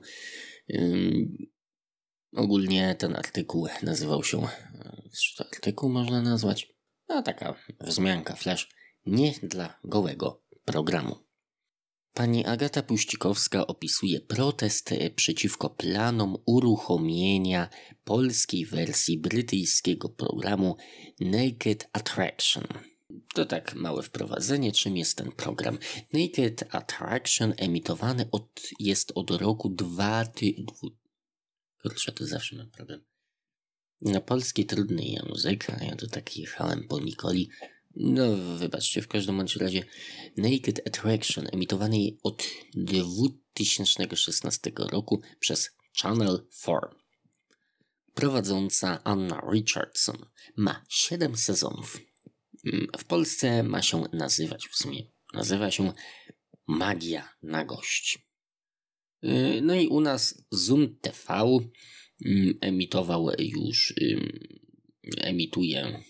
ogólnie 2.36 2.94
ten 2.98 3.16
artykuł 3.16 3.66
nazywał 3.82 4.24
się, 4.24 4.48
czy 5.22 5.36
to 5.36 5.44
artykuł 5.44 5.90
można 5.90 6.22
nazwać? 6.22 6.74
No 7.08 7.22
taka 7.22 7.54
wzmianka, 7.80 8.36
flash. 8.36 8.68
Nie 9.06 9.32
dla 9.42 9.80
gołego 9.84 10.43
programu. 10.64 11.16
Pani 12.14 12.44
Agata 12.44 12.82
Puścikowska 12.82 13.66
opisuje 13.66 14.20
protest 14.20 14.90
przeciwko 15.16 15.70
planom 15.70 16.36
uruchomienia 16.46 17.68
polskiej 18.04 18.66
wersji 18.66 19.18
brytyjskiego 19.18 20.08
programu 20.08 20.76
Naked 21.20 21.88
Attraction. 21.92 22.64
To 23.34 23.46
tak 23.46 23.74
małe 23.74 24.02
wprowadzenie, 24.02 24.72
czym 24.72 24.96
jest 24.96 25.16
ten 25.16 25.32
program. 25.32 25.78
Naked 26.12 26.64
Attraction 26.74 27.54
emitowany 27.56 28.28
od, 28.32 28.60
jest 28.80 29.12
od 29.14 29.30
roku 29.30 29.68
2000. 29.68 30.64
Kurczę, 31.82 32.12
to 32.12 32.26
zawsze 32.26 32.56
mam 32.56 32.70
problem. 32.70 33.04
Na 34.00 34.20
polski 34.20 34.66
trudny 34.66 35.04
język, 35.04 35.70
a 35.70 35.84
ja 35.84 35.96
to 35.96 36.06
tak 36.06 36.36
jechałem 36.36 36.88
po 36.88 37.00
Nikoli. 37.00 37.50
No, 37.96 38.36
wybaczcie, 38.36 39.02
w 39.02 39.08
każdym 39.08 39.36
bądź 39.36 39.56
razie 39.56 39.84
Naked 40.36 40.88
Attraction 40.88 41.46
emitowany 41.52 41.98
od 42.22 42.42
2016 42.74 44.72
roku 44.76 45.22
przez 45.40 45.70
Channel 46.02 46.46
4. 46.62 46.78
Prowadząca 48.14 49.04
Anna 49.04 49.42
Richardson 49.52 50.16
ma 50.56 50.84
7 50.88 51.36
sezonów. 51.36 52.00
Mm, 52.66 52.86
w 52.98 53.04
Polsce 53.04 53.62
ma 53.62 53.82
się 53.82 54.04
nazywać, 54.12 54.68
w 54.68 54.76
sumie 54.76 55.02
nazywa 55.34 55.70
się 55.70 55.92
Magia 56.66 57.28
na 57.42 57.64
gości. 57.64 58.18
Y, 59.24 59.60
no 59.62 59.74
i 59.74 59.86
u 59.86 60.00
nas 60.00 60.44
Zoom 60.50 60.96
TV 61.00 61.34
mm, 62.26 62.58
emitował 62.60 63.30
już, 63.38 63.94
emituje 65.16 66.02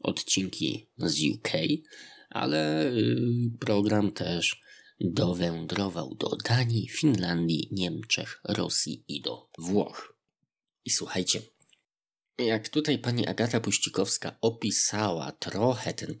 odcinki 0.00 0.88
z 0.98 1.20
UK, 1.34 1.48
ale 2.30 2.86
y, 2.86 3.16
program 3.60 4.12
też 4.12 4.60
dowędrował 5.00 6.14
do 6.14 6.36
Danii, 6.44 6.88
Finlandii, 6.88 7.68
Niemczech, 7.72 8.40
Rosji 8.44 9.04
i 9.08 9.20
do 9.20 9.50
Włoch. 9.58 10.16
I 10.84 10.90
słuchajcie, 10.90 11.42
jak 12.38 12.68
tutaj 12.68 12.98
pani 12.98 13.26
Agata 13.26 13.60
Puścikowska 13.60 14.36
opisała 14.40 15.32
trochę 15.32 15.94
ten, 15.94 16.18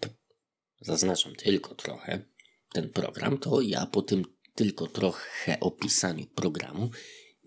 zaznaczam 0.80 1.34
tylko 1.34 1.74
trochę, 1.74 2.24
ten 2.72 2.90
program, 2.90 3.38
to 3.38 3.60
ja 3.60 3.86
po 3.86 4.02
tym 4.02 4.24
tylko 4.54 4.86
trochę 4.86 5.60
opisaniu 5.60 6.26
programu 6.26 6.90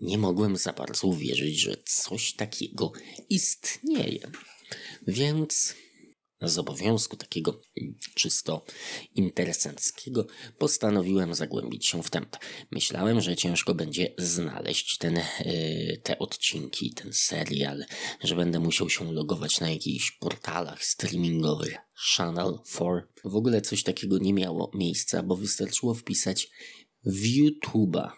nie 0.00 0.18
mogłem 0.18 0.56
za 0.56 0.72
bardzo 0.72 1.06
uwierzyć, 1.06 1.60
że 1.60 1.76
coś 1.84 2.32
takiego 2.32 2.92
istnieje. 3.28 4.30
Więc 5.06 5.74
z 6.42 6.58
obowiązku 6.58 7.16
takiego 7.16 7.60
czysto 8.14 8.64
interesenckiego 9.14 10.26
postanowiłem 10.58 11.34
zagłębić 11.34 11.86
się 11.86 12.02
w 12.02 12.10
temat. 12.10 12.38
Myślałem, 12.70 13.20
że 13.20 13.36
ciężko 13.36 13.74
będzie 13.74 14.14
znaleźć 14.18 14.98
ten, 14.98 15.14
yy, 15.14 16.00
te 16.02 16.18
odcinki, 16.18 16.94
ten 16.94 17.12
serial, 17.12 17.84
że 18.22 18.36
będę 18.36 18.60
musiał 18.60 18.90
się 18.90 19.12
logować 19.12 19.60
na 19.60 19.70
jakichś 19.70 20.10
portalach 20.10 20.84
streamingowych. 20.84 21.76
Channel 22.16 22.58
4. 22.66 22.90
W 23.24 23.36
ogóle 23.36 23.60
coś 23.60 23.82
takiego 23.82 24.18
nie 24.18 24.34
miało 24.34 24.70
miejsca, 24.74 25.22
bo 25.22 25.36
wystarczyło 25.36 25.94
wpisać 25.94 26.50
w 27.04 27.22
YouTube'a. 27.22 28.10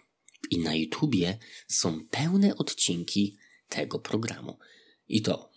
I 0.50 0.58
na 0.58 0.74
YouTubie 0.74 1.38
są 1.68 2.00
pełne 2.10 2.56
odcinki 2.56 3.36
tego 3.68 3.98
programu. 3.98 4.58
I 5.08 5.22
to 5.22 5.52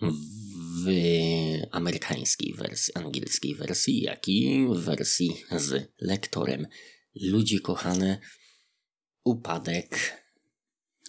w 0.84 0.92
amerykańskiej 1.72 2.54
wersji, 2.54 2.94
angielskiej 2.96 3.56
wersji, 3.56 4.02
jak 4.02 4.28
i 4.28 4.68
w 4.68 4.80
wersji 4.80 5.44
z 5.58 5.92
lektorem. 6.00 6.68
Ludzie 7.16 7.60
kochane, 7.60 8.20
upadek 9.24 10.20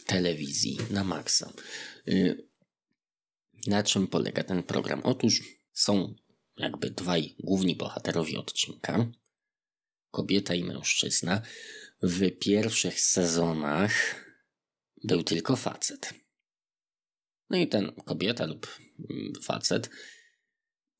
telewizji 0.06 0.78
na 0.90 1.04
maksa. 1.04 1.52
Y, 2.08 2.48
na 3.66 3.82
czym 3.82 4.06
polega 4.06 4.44
ten 4.44 4.62
program? 4.62 5.00
Otóż 5.04 5.42
są 5.72 6.14
jakby 6.56 6.90
dwaj 6.90 7.34
główni 7.38 7.76
bohaterowie 7.76 8.38
odcinka. 8.38 9.12
Kobieta 10.10 10.54
i 10.54 10.64
mężczyzna. 10.64 11.42
W 12.02 12.30
pierwszych 12.38 13.00
sezonach 13.00 13.92
był 15.04 15.22
tylko 15.22 15.56
facet. 15.56 16.19
No 17.50 17.58
i 17.58 17.68
ten 17.68 17.92
kobieta 17.92 18.46
lub 18.46 18.66
mm, 19.10 19.32
facet 19.42 19.90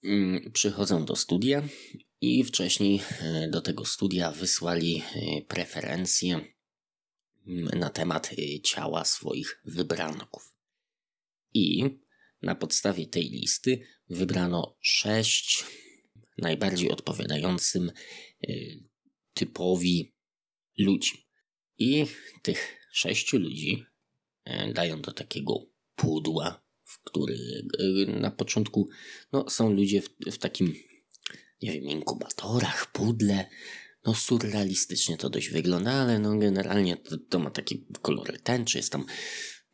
mm, 0.04 0.52
przychodzą 0.52 1.04
do 1.04 1.16
studia 1.16 1.62
i 2.20 2.44
wcześniej 2.44 3.00
e, 3.20 3.48
do 3.48 3.60
tego 3.60 3.84
studia 3.84 4.30
wysłali 4.30 5.02
e, 5.02 5.42
preferencje 5.42 6.40
mm, 7.46 7.78
na 7.78 7.90
temat 7.90 8.30
e, 8.32 8.60
ciała 8.60 9.04
swoich 9.04 9.60
wybranków. 9.64 10.54
I 11.54 11.84
na 12.42 12.54
podstawie 12.54 13.06
tej 13.06 13.30
listy 13.30 13.80
wybrano 14.08 14.76
sześć 14.80 15.64
najbardziej 16.38 16.90
odpowiadającym 16.90 17.92
typowi 19.34 20.14
ludzi. 20.78 21.26
I 21.78 22.06
tych 22.42 22.76
sześciu 22.92 23.38
ludzi 23.38 23.84
dają 24.74 25.00
do 25.02 25.12
takiego 25.12 25.70
pudła, 26.00 26.62
w 26.84 27.02
który 27.04 27.36
na 28.06 28.30
początku 28.30 28.88
no, 29.32 29.50
są 29.50 29.72
ludzie 29.72 30.02
w, 30.02 30.08
w 30.32 30.38
takim, 30.38 30.74
nie 31.62 31.72
wiem, 31.72 31.84
inkubatorach, 31.84 32.92
pudle. 32.92 33.46
No 34.04 34.14
surrealistycznie 34.14 35.16
to 35.16 35.30
dość 35.30 35.48
wygląda, 35.48 35.92
ale 35.92 36.18
no 36.18 36.38
generalnie 36.38 36.96
to, 36.96 37.18
to 37.28 37.38
ma 37.38 37.50
takie 37.50 37.76
kolory 38.02 38.38
tęczy, 38.38 38.78
jest 38.78 38.92
tam 38.92 39.06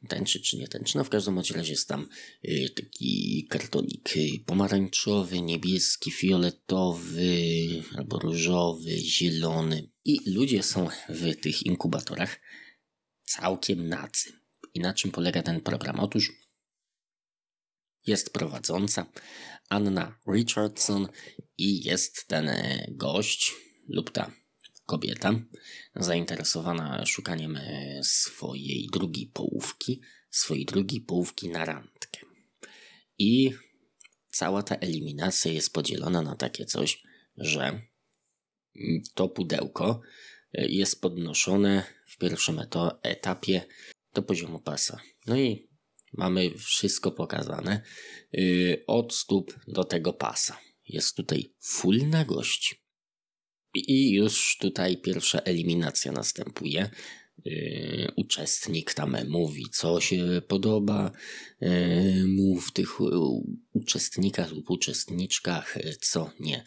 tęczy 0.09 0.41
czy 0.41 0.57
nie 0.57 0.69
tęczy, 0.69 0.99
no 0.99 1.05
w 1.05 1.09
każdym 1.09 1.39
razie 1.39 1.71
jest 1.71 1.89
tam 1.89 2.09
y, 2.45 2.71
taki 2.77 3.47
kartonik 3.51 4.17
y, 4.17 4.45
pomarańczowy, 4.47 5.41
niebieski, 5.41 6.11
fioletowy 6.11 7.39
albo 7.97 8.19
różowy, 8.19 8.99
zielony 8.99 9.91
i 10.05 10.31
ludzie 10.31 10.63
są 10.63 10.89
w 11.09 11.37
tych 11.37 11.67
inkubatorach 11.67 12.41
całkiem 13.25 13.89
nacy. 13.89 14.46
I 14.77 14.81
na 14.81 14.95
czym 14.95 15.11
polega 15.11 15.43
ten 15.43 15.61
program? 15.61 16.01
Otóż 16.01 16.33
jest 18.07 18.33
prowadząca 18.33 19.07
Anna 19.69 20.19
Richardson 20.33 21.09
i 21.59 21.85
jest 21.85 22.29
ten 22.29 22.49
e, 22.49 22.87
gość 22.91 23.53
lub 23.89 24.11
ta 24.11 24.33
kobieta 24.87 25.41
zainteresowana 25.95 27.07
szukaniem 27.07 27.57
e, 27.57 28.01
swojej 28.05 28.89
drugiej 28.93 29.27
połówki, 29.27 30.01
swojej 30.31 30.65
drugiej 30.65 31.01
połówki 31.01 31.49
na 31.49 31.65
randkę. 31.65 32.21
I 33.19 33.53
cała 34.31 34.63
ta 34.63 34.75
eliminacja 34.75 35.53
jest 35.53 35.73
podzielona 35.73 36.23
na 36.23 36.37
takie 36.37 36.67
coś, 36.67 37.03
że 37.37 37.81
to 39.15 39.29
pudełko 39.29 40.01
e, 40.53 40.69
jest 40.69 41.01
podnoszone 41.01 41.83
w 42.07 42.19
pierwszym 42.19 42.61
etapie 43.03 43.67
do 44.17 44.23
poziomu 44.23 44.59
pasa. 44.61 45.01
No 45.27 45.37
i 45.37 45.69
mamy 46.13 46.51
wszystko 46.59 47.11
pokazane 47.11 47.83
yy, 48.33 48.85
od 48.87 49.15
stóp 49.15 49.59
do 49.69 49.85
tego 49.85 50.13
pasa. 50.13 50.59
Jest 50.89 51.17
tutaj 51.17 51.55
full 51.61 52.09
nagość. 52.09 52.83
I 53.75 54.11
już 54.11 54.57
tutaj 54.61 54.97
pierwsza 54.97 55.39
eliminacja 55.39 56.13
następuje. 56.13 56.91
Yy, 57.45 58.13
uczestnik 58.17 58.95
tam 58.95 59.17
mówi, 59.29 59.65
co 59.73 60.01
się 60.01 60.43
podoba 60.49 61.13
yy, 61.61 62.27
mu 62.29 62.61
w 62.61 62.73
tych 62.73 63.01
uczestnikach 63.73 64.53
lub 64.53 64.71
uczestniczkach, 64.71 65.79
co 66.01 66.31
nie. 66.41 66.65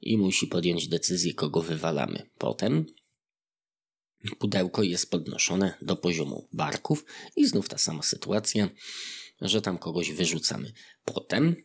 I 0.00 0.18
musi 0.18 0.46
podjąć 0.46 0.88
decyzję, 0.88 1.34
kogo 1.34 1.62
wywalamy. 1.62 2.22
Potem 2.38 2.86
Pudełko 4.38 4.82
jest 4.82 5.10
podnoszone 5.10 5.74
do 5.82 5.96
poziomu 5.96 6.48
barków 6.52 7.04
i 7.36 7.46
znów 7.46 7.68
ta 7.68 7.78
sama 7.78 8.02
sytuacja, 8.02 8.68
że 9.40 9.62
tam 9.62 9.78
kogoś 9.78 10.12
wyrzucamy. 10.12 10.72
Potem 11.04 11.56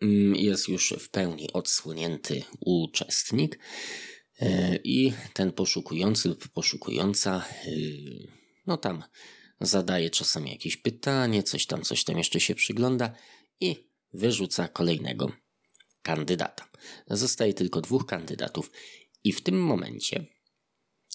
mm, 0.00 0.36
jest 0.36 0.68
już 0.68 0.94
w 0.98 1.10
pełni 1.10 1.52
odsłonięty 1.52 2.42
uczestnik 2.60 3.58
e, 4.40 4.76
i 4.76 5.12
ten 5.32 5.52
poszukujący 5.52 6.28
lub 6.28 6.48
poszukująca 6.48 7.44
e, 7.66 7.70
no 8.66 8.76
tam 8.76 9.02
zadaje 9.60 10.10
czasami 10.10 10.50
jakieś 10.50 10.76
pytanie, 10.76 11.42
coś 11.42 11.66
tam, 11.66 11.82
coś 11.82 12.04
tam 12.04 12.18
jeszcze 12.18 12.40
się 12.40 12.54
przygląda 12.54 13.14
i 13.60 13.76
wyrzuca 14.12 14.68
kolejnego 14.68 15.32
kandydata. 16.02 16.70
Zostaje 17.06 17.54
tylko 17.54 17.80
dwóch 17.80 18.06
kandydatów 18.06 18.70
i 19.24 19.32
w 19.32 19.40
tym 19.40 19.62
momencie 19.62 20.26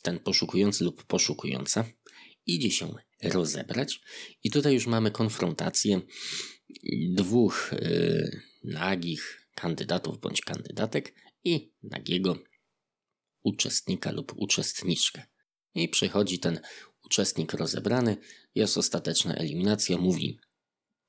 ten 0.02 0.20
poszukujący 0.20 0.84
lub 0.84 1.04
poszukująca 1.04 1.86
idzie 2.46 2.72
się 2.72 2.96
rozebrać 3.24 4.02
i 4.44 4.52
tutaj 4.52 4.74
już 4.74 4.88
mamy 4.88 5.12
konfrontację 5.12 6.02
dwóch 7.10 7.72
yy, 7.82 8.42
nagich 8.64 9.48
kandydatów 9.56 10.20
bądź 10.20 10.42
kandydatek 10.42 11.14
i 11.44 11.72
nagiego 11.84 12.40
uczestnika 13.44 14.12
lub 14.12 14.34
uczestniczkę. 14.36 15.24
I 15.76 15.90
przychodzi 15.90 16.40
ten 16.40 16.60
uczestnik 17.06 17.54
rozebrany, 17.54 18.18
jest 18.56 18.78
ostateczna 18.78 19.36
eliminacja, 19.36 19.98
mówi 19.98 20.40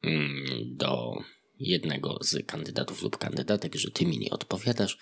mm, 0.03 0.77
do 0.77 1.15
jednego 1.59 2.19
z 2.23 2.47
kandydatów 2.47 3.03
lub 3.03 3.19
kandydatek, 3.19 3.75
że 3.75 3.91
ty 3.91 4.07
mi 4.07 4.19
nie 4.19 4.31
odpowiadasz 4.31 4.99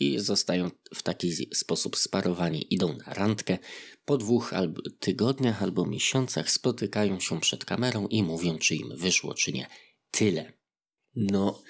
i 0.00 0.18
zostają 0.18 0.70
w 0.94 1.02
taki 1.02 1.32
sposób 1.54 1.96
sparowani, 1.96 2.74
idą 2.74 2.96
na 3.06 3.14
randkę. 3.14 3.58
Po 4.04 4.16
dwóch 4.16 4.52
albo 4.52 4.82
tygodniach 4.98 5.62
albo 5.62 5.86
miesiącach 5.86 6.50
spotykają 6.50 7.20
się 7.20 7.40
przed 7.40 7.64
kamerą 7.64 8.06
i 8.06 8.22
mówią, 8.22 8.58
czy 8.58 8.74
im 8.74 8.96
wyszło, 8.96 9.34
czy 9.34 9.52
nie. 9.52 9.66
Tyle. 10.10 10.59
No, 11.16 11.62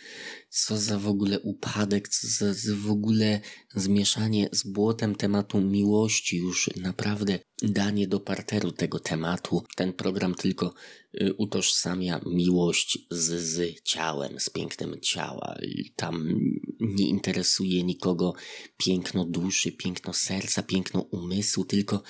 co 0.48 0.78
za 0.78 0.98
w 0.98 1.08
ogóle 1.08 1.40
upadek, 1.40 2.08
co 2.08 2.28
za 2.28 2.74
w 2.74 2.90
ogóle 2.90 3.40
zmieszanie 3.74 4.48
z 4.52 4.62
błotem 4.62 5.14
tematu 5.14 5.60
miłości, 5.60 6.36
już 6.36 6.70
naprawdę 6.76 7.38
danie 7.62 8.08
do 8.08 8.20
parteru 8.20 8.72
tego 8.72 8.98
tematu. 8.98 9.64
Ten 9.76 9.92
program 9.92 10.34
tylko 10.34 10.74
y, 11.20 11.34
utożsamia 11.34 12.20
miłość 12.26 12.98
z, 13.10 13.40
z 13.40 13.82
ciałem, 13.82 14.40
z 14.40 14.50
pięknem 14.50 15.00
ciała. 15.00 15.58
Tam 15.96 16.40
nie 16.80 17.08
interesuje 17.08 17.84
nikogo 17.84 18.34
piękno 18.76 19.24
duszy, 19.24 19.72
piękno 19.72 20.12
serca, 20.12 20.62
piękno 20.62 21.00
umysłu, 21.00 21.64
tylko 21.64 22.02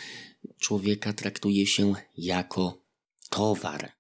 człowieka 0.59 1.13
traktuje 1.13 1.67
się 1.67 1.95
jako 2.17 2.85
towar 3.31 4.00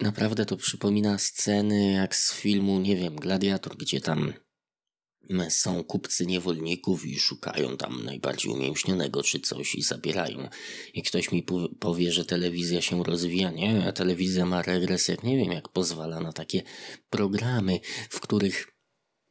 Naprawdę 0.00 0.46
to 0.46 0.56
przypomina 0.56 1.18
sceny 1.18 1.92
jak 1.92 2.16
z 2.16 2.32
filmu, 2.34 2.80
nie 2.80 2.96
wiem, 2.96 3.16
Gladiator, 3.16 3.76
gdzie 3.76 4.00
tam 4.00 4.32
są 5.48 5.84
kupcy 5.84 6.26
niewolników 6.26 7.06
i 7.06 7.18
szukają 7.18 7.76
tam 7.76 8.04
najbardziej 8.04 8.52
umięśnionego 8.52 9.22
czy 9.22 9.40
coś 9.40 9.74
i 9.74 9.82
zabierają. 9.82 10.48
I 10.94 11.02
ktoś 11.02 11.32
mi 11.32 11.46
powie, 11.80 12.12
że 12.12 12.24
telewizja 12.24 12.82
się 12.82 13.04
rozwija. 13.04 13.50
Nie, 13.50 13.88
a 13.88 13.92
telewizja 13.92 14.46
ma 14.46 14.62
regres, 14.62 15.08
jak 15.08 15.22
nie 15.22 15.36
wiem, 15.36 15.52
jak 15.52 15.68
pozwala 15.68 16.20
na 16.20 16.32
takie 16.32 16.62
programy, 17.10 17.80
w 18.10 18.20
których 18.20 18.66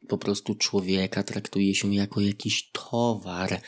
po 0.08 0.18
prostu 0.18 0.54
człowieka 0.54 1.22
traktuje 1.22 1.74
się 1.74 1.94
jako 1.94 2.20
jakiś 2.20 2.70
towar, 2.72 3.62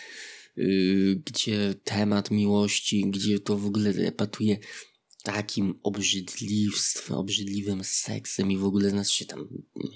yy, 0.56 1.22
gdzie 1.26 1.74
temat 1.84 2.30
miłości, 2.30 3.10
gdzie 3.10 3.40
to 3.40 3.56
w 3.56 3.66
ogóle 3.66 3.90
epatuje 3.90 4.58
takim 5.22 5.80
obrzydliwstwem, 5.82 7.16
obrzydliwym 7.16 7.84
seksem 7.84 8.50
i 8.50 8.56
w 8.56 8.64
ogóle 8.64 8.90
znaczy 8.90 9.26
tam 9.26 9.48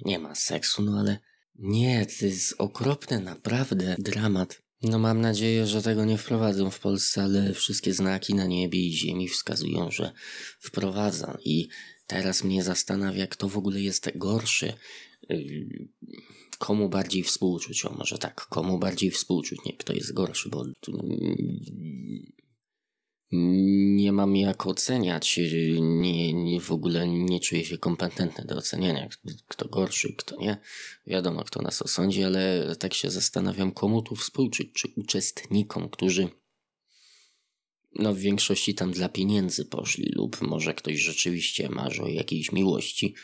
nie 0.04 0.18
ma 0.18 0.35
seksu, 0.35 0.82
no 0.82 0.98
ale 0.98 1.18
nie, 1.58 2.06
to 2.06 2.26
jest 2.26 2.54
okropne, 2.58 3.20
naprawdę 3.20 3.96
dramat. 3.98 4.62
No 4.82 4.98
mam 4.98 5.20
nadzieję, 5.20 5.66
że 5.66 5.82
tego 5.82 6.04
nie 6.04 6.18
wprowadzą 6.18 6.70
w 6.70 6.80
Polsce, 6.80 7.22
ale 7.22 7.54
wszystkie 7.54 7.94
znaki 7.94 8.35
na 8.35 8.46
niebie 8.46 8.87
i 8.87 8.92
ziemi 8.92 9.28
wskazują, 9.28 9.90
że 9.90 10.12
wprowadzą 10.61 11.37
i 11.44 11.68
teraz 12.06 12.44
mnie 12.44 12.62
zastanawia, 12.62 13.26
kto 13.26 13.48
w 13.48 13.56
ogóle 13.56 13.80
jest 13.80 14.11
gorszy. 14.14 14.72
Yy, 15.28 15.88
komu 16.58 16.88
bardziej 16.88 17.22
współczuć? 17.22 17.85
O, 17.85 17.92
może 17.92 18.18
tak, 18.18 18.46
komu 18.46 18.78
bardziej 18.78 19.11
współczuć? 19.11 19.58
Nie, 19.66 19.76
kto 19.76 19.92
jest 19.92 20.12
gorszy, 20.12 20.48
bo 20.48 20.64
nie 23.33 24.12
mam 24.12 24.37
jak 24.37 24.66
oceniać, 24.66 25.40
nie, 25.81 26.33
nie, 26.33 26.61
w 26.61 26.73
ogóle 26.73 27.09
nie 27.09 27.40
czuję 27.40 27.64
się 27.64 27.79
kompetentny 27.79 28.45
do 28.45 28.57
oceniania, 28.57 29.09
kto 29.49 29.68
gorszy, 29.68 30.14
kto 30.18 30.37
nie. 30.37 30.57
Wiadomo, 31.07 31.45
kto 31.45 31.62
nas 31.62 31.83
osądzi, 31.83 32.25
ale 32.25 32.77
tak 32.79 32.95
się 32.95 33.11
zastanawiam, 33.11 33.73
komu 33.73 34.03
tu 34.03 34.16
współczuć, 34.16 34.73
czy 34.73 34.88
uczestnikom, 34.97 35.88
którzy 35.88 36.29
no 37.95 38.14
w 38.14 38.18
większości 38.18 38.75
tam 38.75 38.92
dla 38.92 39.09
pieniędzy 39.09 39.64
poszli 39.64 40.12
lub 40.14 40.42
może 40.42 40.75
ktoś 40.75 40.99
rzeczywiście 40.99 41.68
marzy 41.68 42.03
o 42.03 42.09
jakiejś 42.09 42.53
miłości 42.53 43.14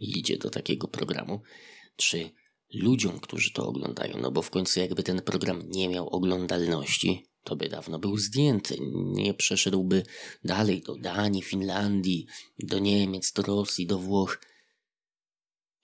i 0.00 0.10
idzie 0.18 0.38
do 0.38 0.50
takiego 0.50 0.88
programu, 0.88 1.42
czy 1.96 2.30
ludziom, 2.74 3.20
którzy 3.20 3.52
to 3.52 3.66
oglądają, 3.66 4.18
no 4.20 4.30
bo 4.30 4.42
w 4.42 4.50
końcu 4.50 4.80
jakby 4.80 5.02
ten 5.02 5.22
program 5.22 5.62
nie 5.68 5.88
miał 5.88 6.08
oglądalności, 6.08 7.26
to 7.46 7.56
by 7.56 7.68
dawno 7.68 7.98
był 7.98 8.18
zdjęty. 8.18 8.76
Nie 8.94 9.34
przeszedłby 9.34 10.02
dalej 10.44 10.82
do 10.82 10.96
Danii, 10.96 11.42
Finlandii, 11.42 12.26
do 12.58 12.78
Niemiec, 12.78 13.32
do 13.32 13.42
Rosji, 13.42 13.86
do 13.86 13.98
Włoch. 13.98 14.40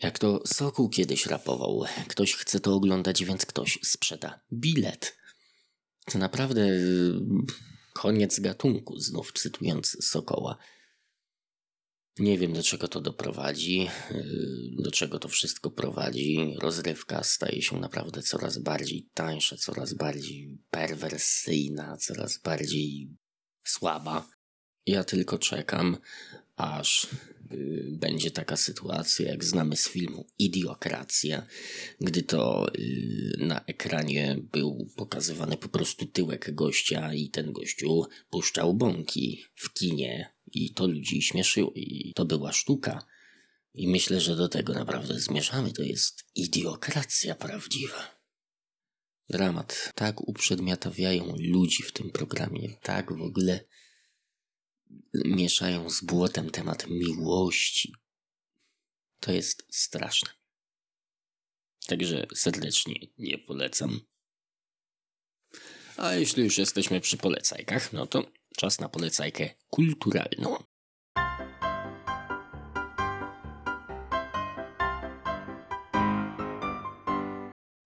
Jak 0.03 0.19
to 0.19 0.43
Sokół 0.47 0.89
kiedyś 0.89 1.27
rapował. 1.27 1.85
Ktoś 2.09 2.35
chce 2.35 2.61
to 2.61 2.75
oglądać, 2.75 3.25
więc 3.25 3.47
ktoś 3.47 3.79
sprzeda 3.83 4.41
bilet. 4.53 5.17
To 6.05 6.19
naprawdę 6.19 6.61
y, 6.61 7.21
koniec 7.93 8.41
gatunku, 8.41 8.99
znów 9.01 9.33
cytując 9.33 10.05
Sokoła. 10.05 10.59
Nie 12.19 12.39
wiem, 12.39 12.53
do 12.53 12.63
czego 12.63 12.89
to 12.89 13.01
doprowadzi, 13.01 13.89
y, 14.11 14.83
do 14.83 14.91
czego 14.91 15.19
to 15.19 15.29
wszystko 15.29 15.71
prowadzi. 15.71 16.55
Rozrywka 16.59 17.23
staje 17.23 17.63
się 17.63 17.81
naprawdę 17.81 18.23
coraz 18.23 18.59
bardziej 18.59 19.09
tańsza, 19.15 19.57
coraz 19.57 19.95
bardziej 19.95 20.59
perwersyjna, 20.71 21.97
coraz 21.97 22.39
bardziej 22.39 23.11
słaba. 23.65 24.29
Ja 24.87 25.05
tylko 25.05 25.39
czekam, 25.39 25.97
aż 26.57 27.05
y, 27.53 27.89
będzie 27.93 28.31
taka 28.31 28.57
sytuacja, 28.57 29.29
jak 29.29 29.45
znamy 29.45 29.77
z 29.77 29.89
filmu 29.89 30.27
Idiokracja, 30.39 31.47
gdy 32.01 32.23
to 32.23 32.69
y, 32.75 33.37
na 33.39 33.65
ekranie 33.67 34.39
był 34.53 34.91
pokazywany 34.97 35.57
po 35.57 35.69
prostu 35.69 36.07
tyłek 36.07 36.55
gościa 36.55 37.15
i 37.15 37.31
ten 37.31 37.53
gościu 37.53 38.05
puszczał 38.31 38.75
bąki 38.75 39.45
w 39.55 39.73
kinie 39.73 40.32
i 40.53 40.75
to 40.75 40.87
ludzi 40.87 41.23
śmieszyło 41.23 41.73
i 41.75 42.13
to 42.17 42.25
była 42.25 42.53
sztuka. 42.53 43.07
I 43.75 43.89
myślę, 43.89 44.21
że 44.21 44.37
do 44.37 44.49
tego 44.49 44.73
naprawdę 44.73 45.21
zmierzamy. 45.21 45.73
To 45.73 45.83
jest 45.83 46.25
idiokracja 46.35 47.35
prawdziwa. 47.35 48.23
Dramat. 49.29 49.93
Tak 49.95 50.29
uprzedmiotawiają 50.29 51.37
ludzi 51.39 51.83
w 51.83 51.93
tym 51.93 52.11
programie. 52.11 52.69
Tak 52.83 53.19
w 53.19 53.23
ogóle 53.23 53.65
mieszają 55.15 55.91
z 55.91 56.01
błotem 56.01 56.51
temat 56.51 56.87
miłości. 56.89 57.95
To 59.21 59.33
jest 59.33 59.67
straszne. 59.71 60.31
Także 61.87 62.27
serdecznie 62.35 63.01
nie 63.19 63.39
polecam. 63.39 64.01
A 65.97 66.15
jeśli 66.15 66.45
już 66.45 66.59
jesteśmy 66.59 67.01
przy 67.01 67.17
polecajkach, 67.17 67.93
no 67.93 68.07
to 68.07 68.33
czas 68.57 68.81
na 68.81 68.89
polecajkę 68.89 69.51
kulturalną. 69.71 70.57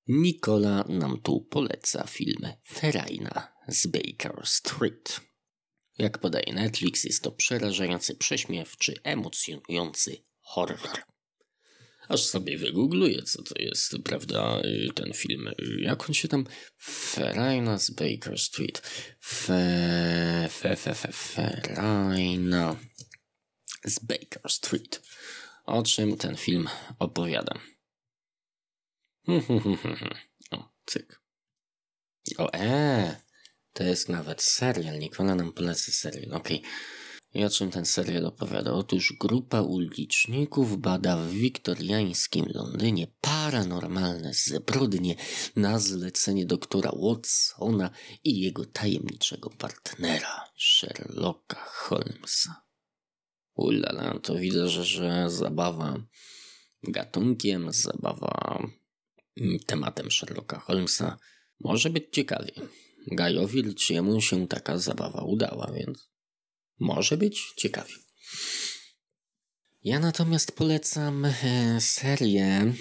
Nikola 0.08 0.84
nam 0.88 1.20
tu 1.20 1.40
poleca 1.40 2.06
film 2.06 2.52
Ferajna 2.68 3.52
z 3.68 3.86
Baker 3.86 4.40
Street. 4.44 5.20
Jak 5.98 6.18
podaje 6.18 6.52
Netflix, 6.52 7.04
jest 7.04 7.22
to 7.22 7.32
przerażający, 7.32 8.14
prześmiewczy, 8.14 8.94
emocjonujący 9.04 10.24
horror. 10.40 11.15
Aż 12.08 12.20
sobie 12.22 12.58
wygoogluję, 12.58 13.22
co 13.22 13.42
to 13.42 13.54
jest, 13.62 13.96
prawda, 14.04 14.62
ten 14.94 15.12
film. 15.12 15.50
Jak 15.78 16.08
on 16.08 16.14
się 16.14 16.28
tam... 16.28 16.46
Ferajna 16.78 17.78
z 17.78 17.90
Baker 17.90 18.38
Street. 18.38 18.82
Fe... 19.20 20.48
Fe... 20.50 20.76
Fe... 20.76 20.94
Fe... 20.94 21.12
Ferajna 21.12 22.76
z 23.84 23.98
Baker 23.98 24.42
Street. 24.48 25.02
O 25.64 25.82
czym 25.82 26.16
ten 26.16 26.36
film 26.36 26.68
opowiada? 26.98 27.58
o, 30.50 30.72
cyk. 30.86 31.20
O, 32.38 32.52
e, 32.54 33.16
to 33.72 33.84
jest 33.84 34.08
nawet 34.08 34.42
serial. 34.42 34.98
Nikola 34.98 35.34
nam 35.34 35.52
poleca 35.52 35.92
serial. 35.92 36.34
Okej. 36.34 36.58
Okay. 36.58 36.70
I 37.36 37.44
o 37.44 37.50
czym 37.50 37.70
ten 37.70 37.86
serial 37.86 38.26
opowiada? 38.26 38.72
Otóż 38.72 39.14
grupa 39.20 39.60
uliczników 39.60 40.80
bada 40.80 41.16
w 41.16 41.30
wiktoriańskim 41.30 42.46
Londynie 42.54 43.06
paranormalne 43.20 44.34
zbrodnie 44.34 45.14
na 45.56 45.78
zlecenie 45.78 46.46
doktora 46.46 46.92
Watsona 47.02 47.90
i 48.24 48.40
jego 48.40 48.64
tajemniczego 48.64 49.50
partnera, 49.50 50.44
Sherlocka 50.56 51.56
Holmesa. 51.56 52.62
Ulala, 53.54 54.18
to 54.18 54.34
widzę, 54.34 54.68
że, 54.68 54.84
że 54.84 55.30
zabawa 55.30 56.02
gatunkiem, 56.82 57.72
zabawa 57.72 58.62
mm, 59.40 59.58
tematem 59.58 60.10
Sherlocka 60.10 60.58
Holmesa 60.58 61.18
może 61.60 61.90
być 61.90 62.04
ciekawie. 62.12 62.52
Gajowi 63.12 63.62
Ritchiemu 63.62 64.20
się 64.20 64.48
taka 64.48 64.78
zabawa 64.78 65.22
udała, 65.22 65.72
więc 65.74 66.15
może 66.78 67.16
być 67.16 67.52
ciekawie. 67.56 67.94
Ja 69.84 70.00
natomiast 70.00 70.52
polecam 70.52 71.24
e, 71.24 71.32
serię 71.80 72.74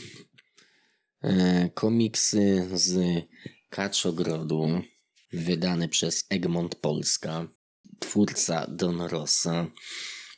e, 1.22 1.70
komiksy 1.74 2.70
z 2.74 3.24
Kaczogrodu 3.70 4.82
wydane 5.34 5.90
przez 5.90 6.26
Egmont 6.30 6.76
Polska, 6.76 7.48
twórca 8.00 8.68
Don 8.70 9.02
Rossa. 9.02 9.68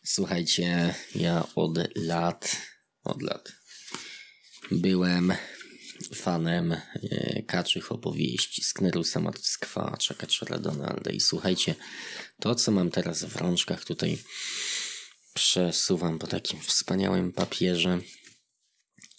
Słuchajcie, 0.06 0.96
ja 1.16 1.48
od 1.56 1.78
lat, 1.96 2.58
od 3.04 3.22
lat. 3.22 3.52
Byłem 4.72 5.34
fanem 6.16 6.72
e, 6.72 6.82
kaczych 7.44 7.92
opowieści 7.92 8.64
Sknerusa 8.64 9.20
Marckwacza, 9.20 10.14
Kaczora 10.14 10.60
Donalda 10.60 11.12
i 11.12 11.20
słuchajcie, 11.20 11.76
to 12.40 12.56
co 12.56 12.72
mam 12.72 12.92
teraz 12.92 13.24
w 13.24 13.36
rączkach 13.36 13.86
tutaj 13.86 14.18
przesuwam 15.34 16.20
po 16.20 16.28
takim 16.28 16.62
wspaniałym 16.62 17.34
papierze 17.34 18.00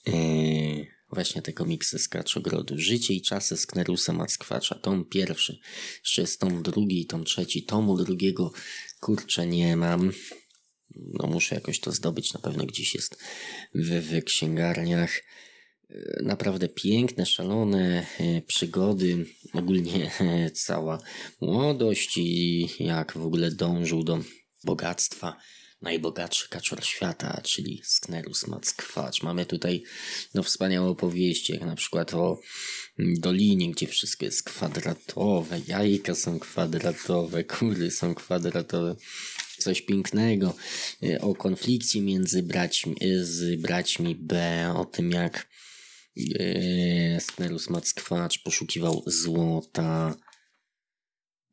yy, 0.06 0.86
właśnie 1.12 1.42
te 1.42 1.52
komiksy 1.52 1.98
z 1.98 2.08
Kaczogrodu. 2.08 2.74
Życie 2.78 3.14
i 3.14 3.22
czasy 3.22 3.56
Sknerusa 3.56 4.12
Mackwacza. 4.12 4.74
Tom 4.74 5.04
pierwszy. 5.04 5.58
Jeszcze 6.00 6.20
jest 6.20 6.40
tom 6.40 6.62
drugi, 6.62 7.06
tom 7.06 7.24
trzeci. 7.24 7.62
Tomu 7.62 7.96
drugiego 7.96 8.52
kurczę 9.00 9.46
nie 9.46 9.76
mam. 9.76 10.12
No 10.96 11.26
muszę 11.28 11.54
jakoś 11.54 11.80
to 11.80 11.92
zdobyć. 11.92 12.34
Na 12.34 12.40
pewno 12.40 12.66
gdzieś 12.66 12.94
jest 12.94 13.18
w, 13.74 13.90
w 13.90 14.24
księgarniach. 14.24 15.10
Yy, 15.90 16.20
naprawdę 16.22 16.68
piękne, 16.68 17.26
szalone 17.26 18.06
yy, 18.20 18.42
przygody. 18.42 19.26
Ogólnie 19.52 20.10
cała 20.54 20.98
młodość 21.40 22.18
i 22.18 22.68
jak 22.80 23.12
w 23.12 23.26
ogóle 23.26 23.50
dążył 23.50 24.04
do 24.04 24.18
bogactwa 24.64 25.36
najbogatszy 25.82 26.48
kaczor 26.48 26.84
świata, 26.84 27.40
czyli 27.44 27.82
Sknerus 27.84 28.46
Mackwacz. 28.46 29.22
Mamy 29.22 29.46
tutaj 29.46 29.82
no, 30.34 30.42
wspaniałe 30.42 30.88
opowieści, 30.88 31.52
jak 31.52 31.62
na 31.62 31.76
przykład 31.76 32.14
o 32.14 32.40
dolinie, 32.98 33.70
gdzie 33.70 33.86
wszystko 33.86 34.24
jest 34.24 34.42
kwadratowe, 34.42 35.60
jajka 35.68 36.14
są 36.14 36.38
kwadratowe, 36.38 37.44
kury 37.44 37.90
są 37.90 38.14
kwadratowe. 38.14 38.96
Coś 39.58 39.82
pięknego 39.82 40.54
e, 41.02 41.20
o 41.20 41.34
konflikcie 41.34 42.00
między 42.00 42.42
braćmi, 42.42 42.96
e, 43.00 43.24
z 43.24 43.60
braćmi 43.60 44.14
B, 44.14 44.72
o 44.76 44.84
tym 44.84 45.10
jak 45.10 45.48
Sknerus 47.20 47.70
Mackwacz 47.70 48.42
poszukiwał 48.42 49.02
złota. 49.06 50.16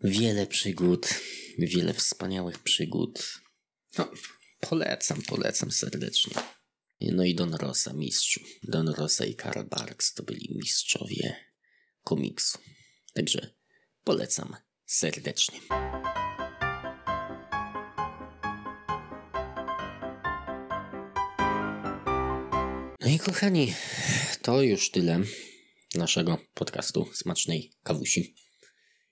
Wiele 0.03 0.47
przygód, 0.47 1.07
wiele 1.57 1.93
wspaniałych 1.93 2.59
przygód. 2.59 3.41
No, 3.97 4.11
polecam, 4.59 5.21
polecam 5.21 5.71
serdecznie. 5.71 6.33
No 7.01 7.23
i 7.23 7.35
Don 7.35 7.53
Rosa, 7.53 7.93
mistrzu. 7.93 8.39
Don 8.63 8.87
Rosa 8.87 9.25
i 9.25 9.35
Karl 9.35 9.63
Barks 9.63 10.13
to 10.13 10.23
byli 10.23 10.55
mistrzowie 10.55 11.35
komiksu. 12.03 12.59
Także 13.13 13.53
polecam 14.03 14.55
serdecznie. 14.85 15.59
No 23.05 23.11
i 23.11 23.19
kochani, 23.19 23.73
to 24.41 24.61
już 24.61 24.91
tyle 24.91 25.21
naszego 25.95 26.37
podcastu 26.53 27.09
Smacznej 27.13 27.71
Kawusi. 27.83 28.35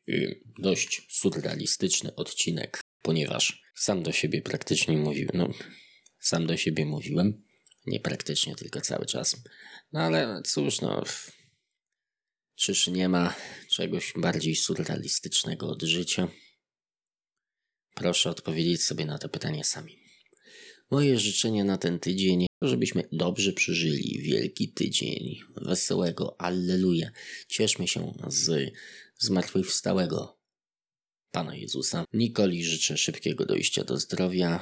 Y, 0.10 0.42
dość 0.60 1.08
surrealistyczny 1.10 2.16
odcinek 2.16 2.82
ponieważ 3.02 3.64
sam 3.76 4.04
do 4.04 4.12
siebie 4.12 4.42
praktycznie 4.42 4.98
mówiłem, 4.98 5.32
no, 5.34 5.50
sam 6.20 6.48
do 6.48 6.58
siebie 6.58 6.86
mówiłem, 6.86 7.44
nie 7.86 8.00
praktycznie, 8.00 8.56
tylko 8.56 8.82
cały 8.82 9.06
czas. 9.06 9.36
No 9.92 10.02
ale 10.02 10.42
cóż, 10.46 10.82
no, 10.82 11.04
czyż 12.56 12.88
nie 12.88 13.10
ma 13.10 13.36
czegoś 13.70 14.14
bardziej 14.18 14.56
surrealistycznego 14.56 15.68
od 15.68 15.82
życia? 15.82 16.28
Proszę 17.94 18.30
odpowiedzieć 18.30 18.84
sobie 18.84 19.06
na 19.06 19.18
to 19.18 19.30
pytanie 19.30 19.64
sami. 19.64 20.03
Moje 20.94 21.20
życzenie 21.20 21.64
na 21.64 21.78
ten 21.78 22.00
tydzień, 22.00 22.48
żebyśmy 22.62 23.08
dobrze 23.12 23.54
przeżyli 23.54 24.22
wielki 24.22 24.70
tydzień 24.70 25.40
wesołego 25.56 26.42
Alleluja. 26.42 27.12
Cieszmy 27.48 27.88
się 27.88 28.14
z 28.28 28.74
zmartwychwstałego 29.18 30.38
Pana 31.32 31.56
Jezusa. 31.56 32.06
Nikoli 32.14 32.64
życzę 32.64 32.98
szybkiego 32.98 33.46
dojścia 33.46 33.84
do 33.84 33.98
zdrowia 33.98 34.60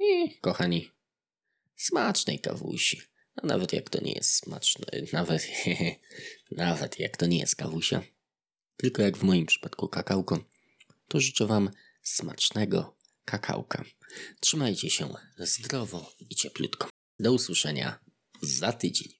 i, 0.00 0.38
kochani, 0.40 0.90
smacznej 1.76 2.38
kawusi. 2.38 3.00
A 3.36 3.46
nawet 3.46 3.72
jak 3.72 3.90
to 3.90 4.04
nie 4.04 4.12
jest 4.12 4.34
smaczne, 4.34 4.86
nawet, 5.12 5.48
nawet 6.50 6.98
jak 6.98 7.16
to 7.16 7.26
nie 7.26 7.38
jest 7.38 7.56
kawusia, 7.56 8.02
tylko 8.76 9.02
jak 9.02 9.16
w 9.16 9.22
moim 9.22 9.46
przypadku 9.46 9.88
kakałko, 9.88 10.44
to 11.08 11.20
życzę 11.20 11.46
Wam 11.46 11.70
smacznego 12.02 12.96
kakałka. 13.24 13.84
Trzymajcie 14.40 14.90
się 14.90 15.14
zdrowo 15.38 16.12
i 16.30 16.34
cieplutko. 16.34 16.88
Do 17.18 17.32
usłyszenia 17.32 17.98
za 18.42 18.72
tydzień. 18.72 19.19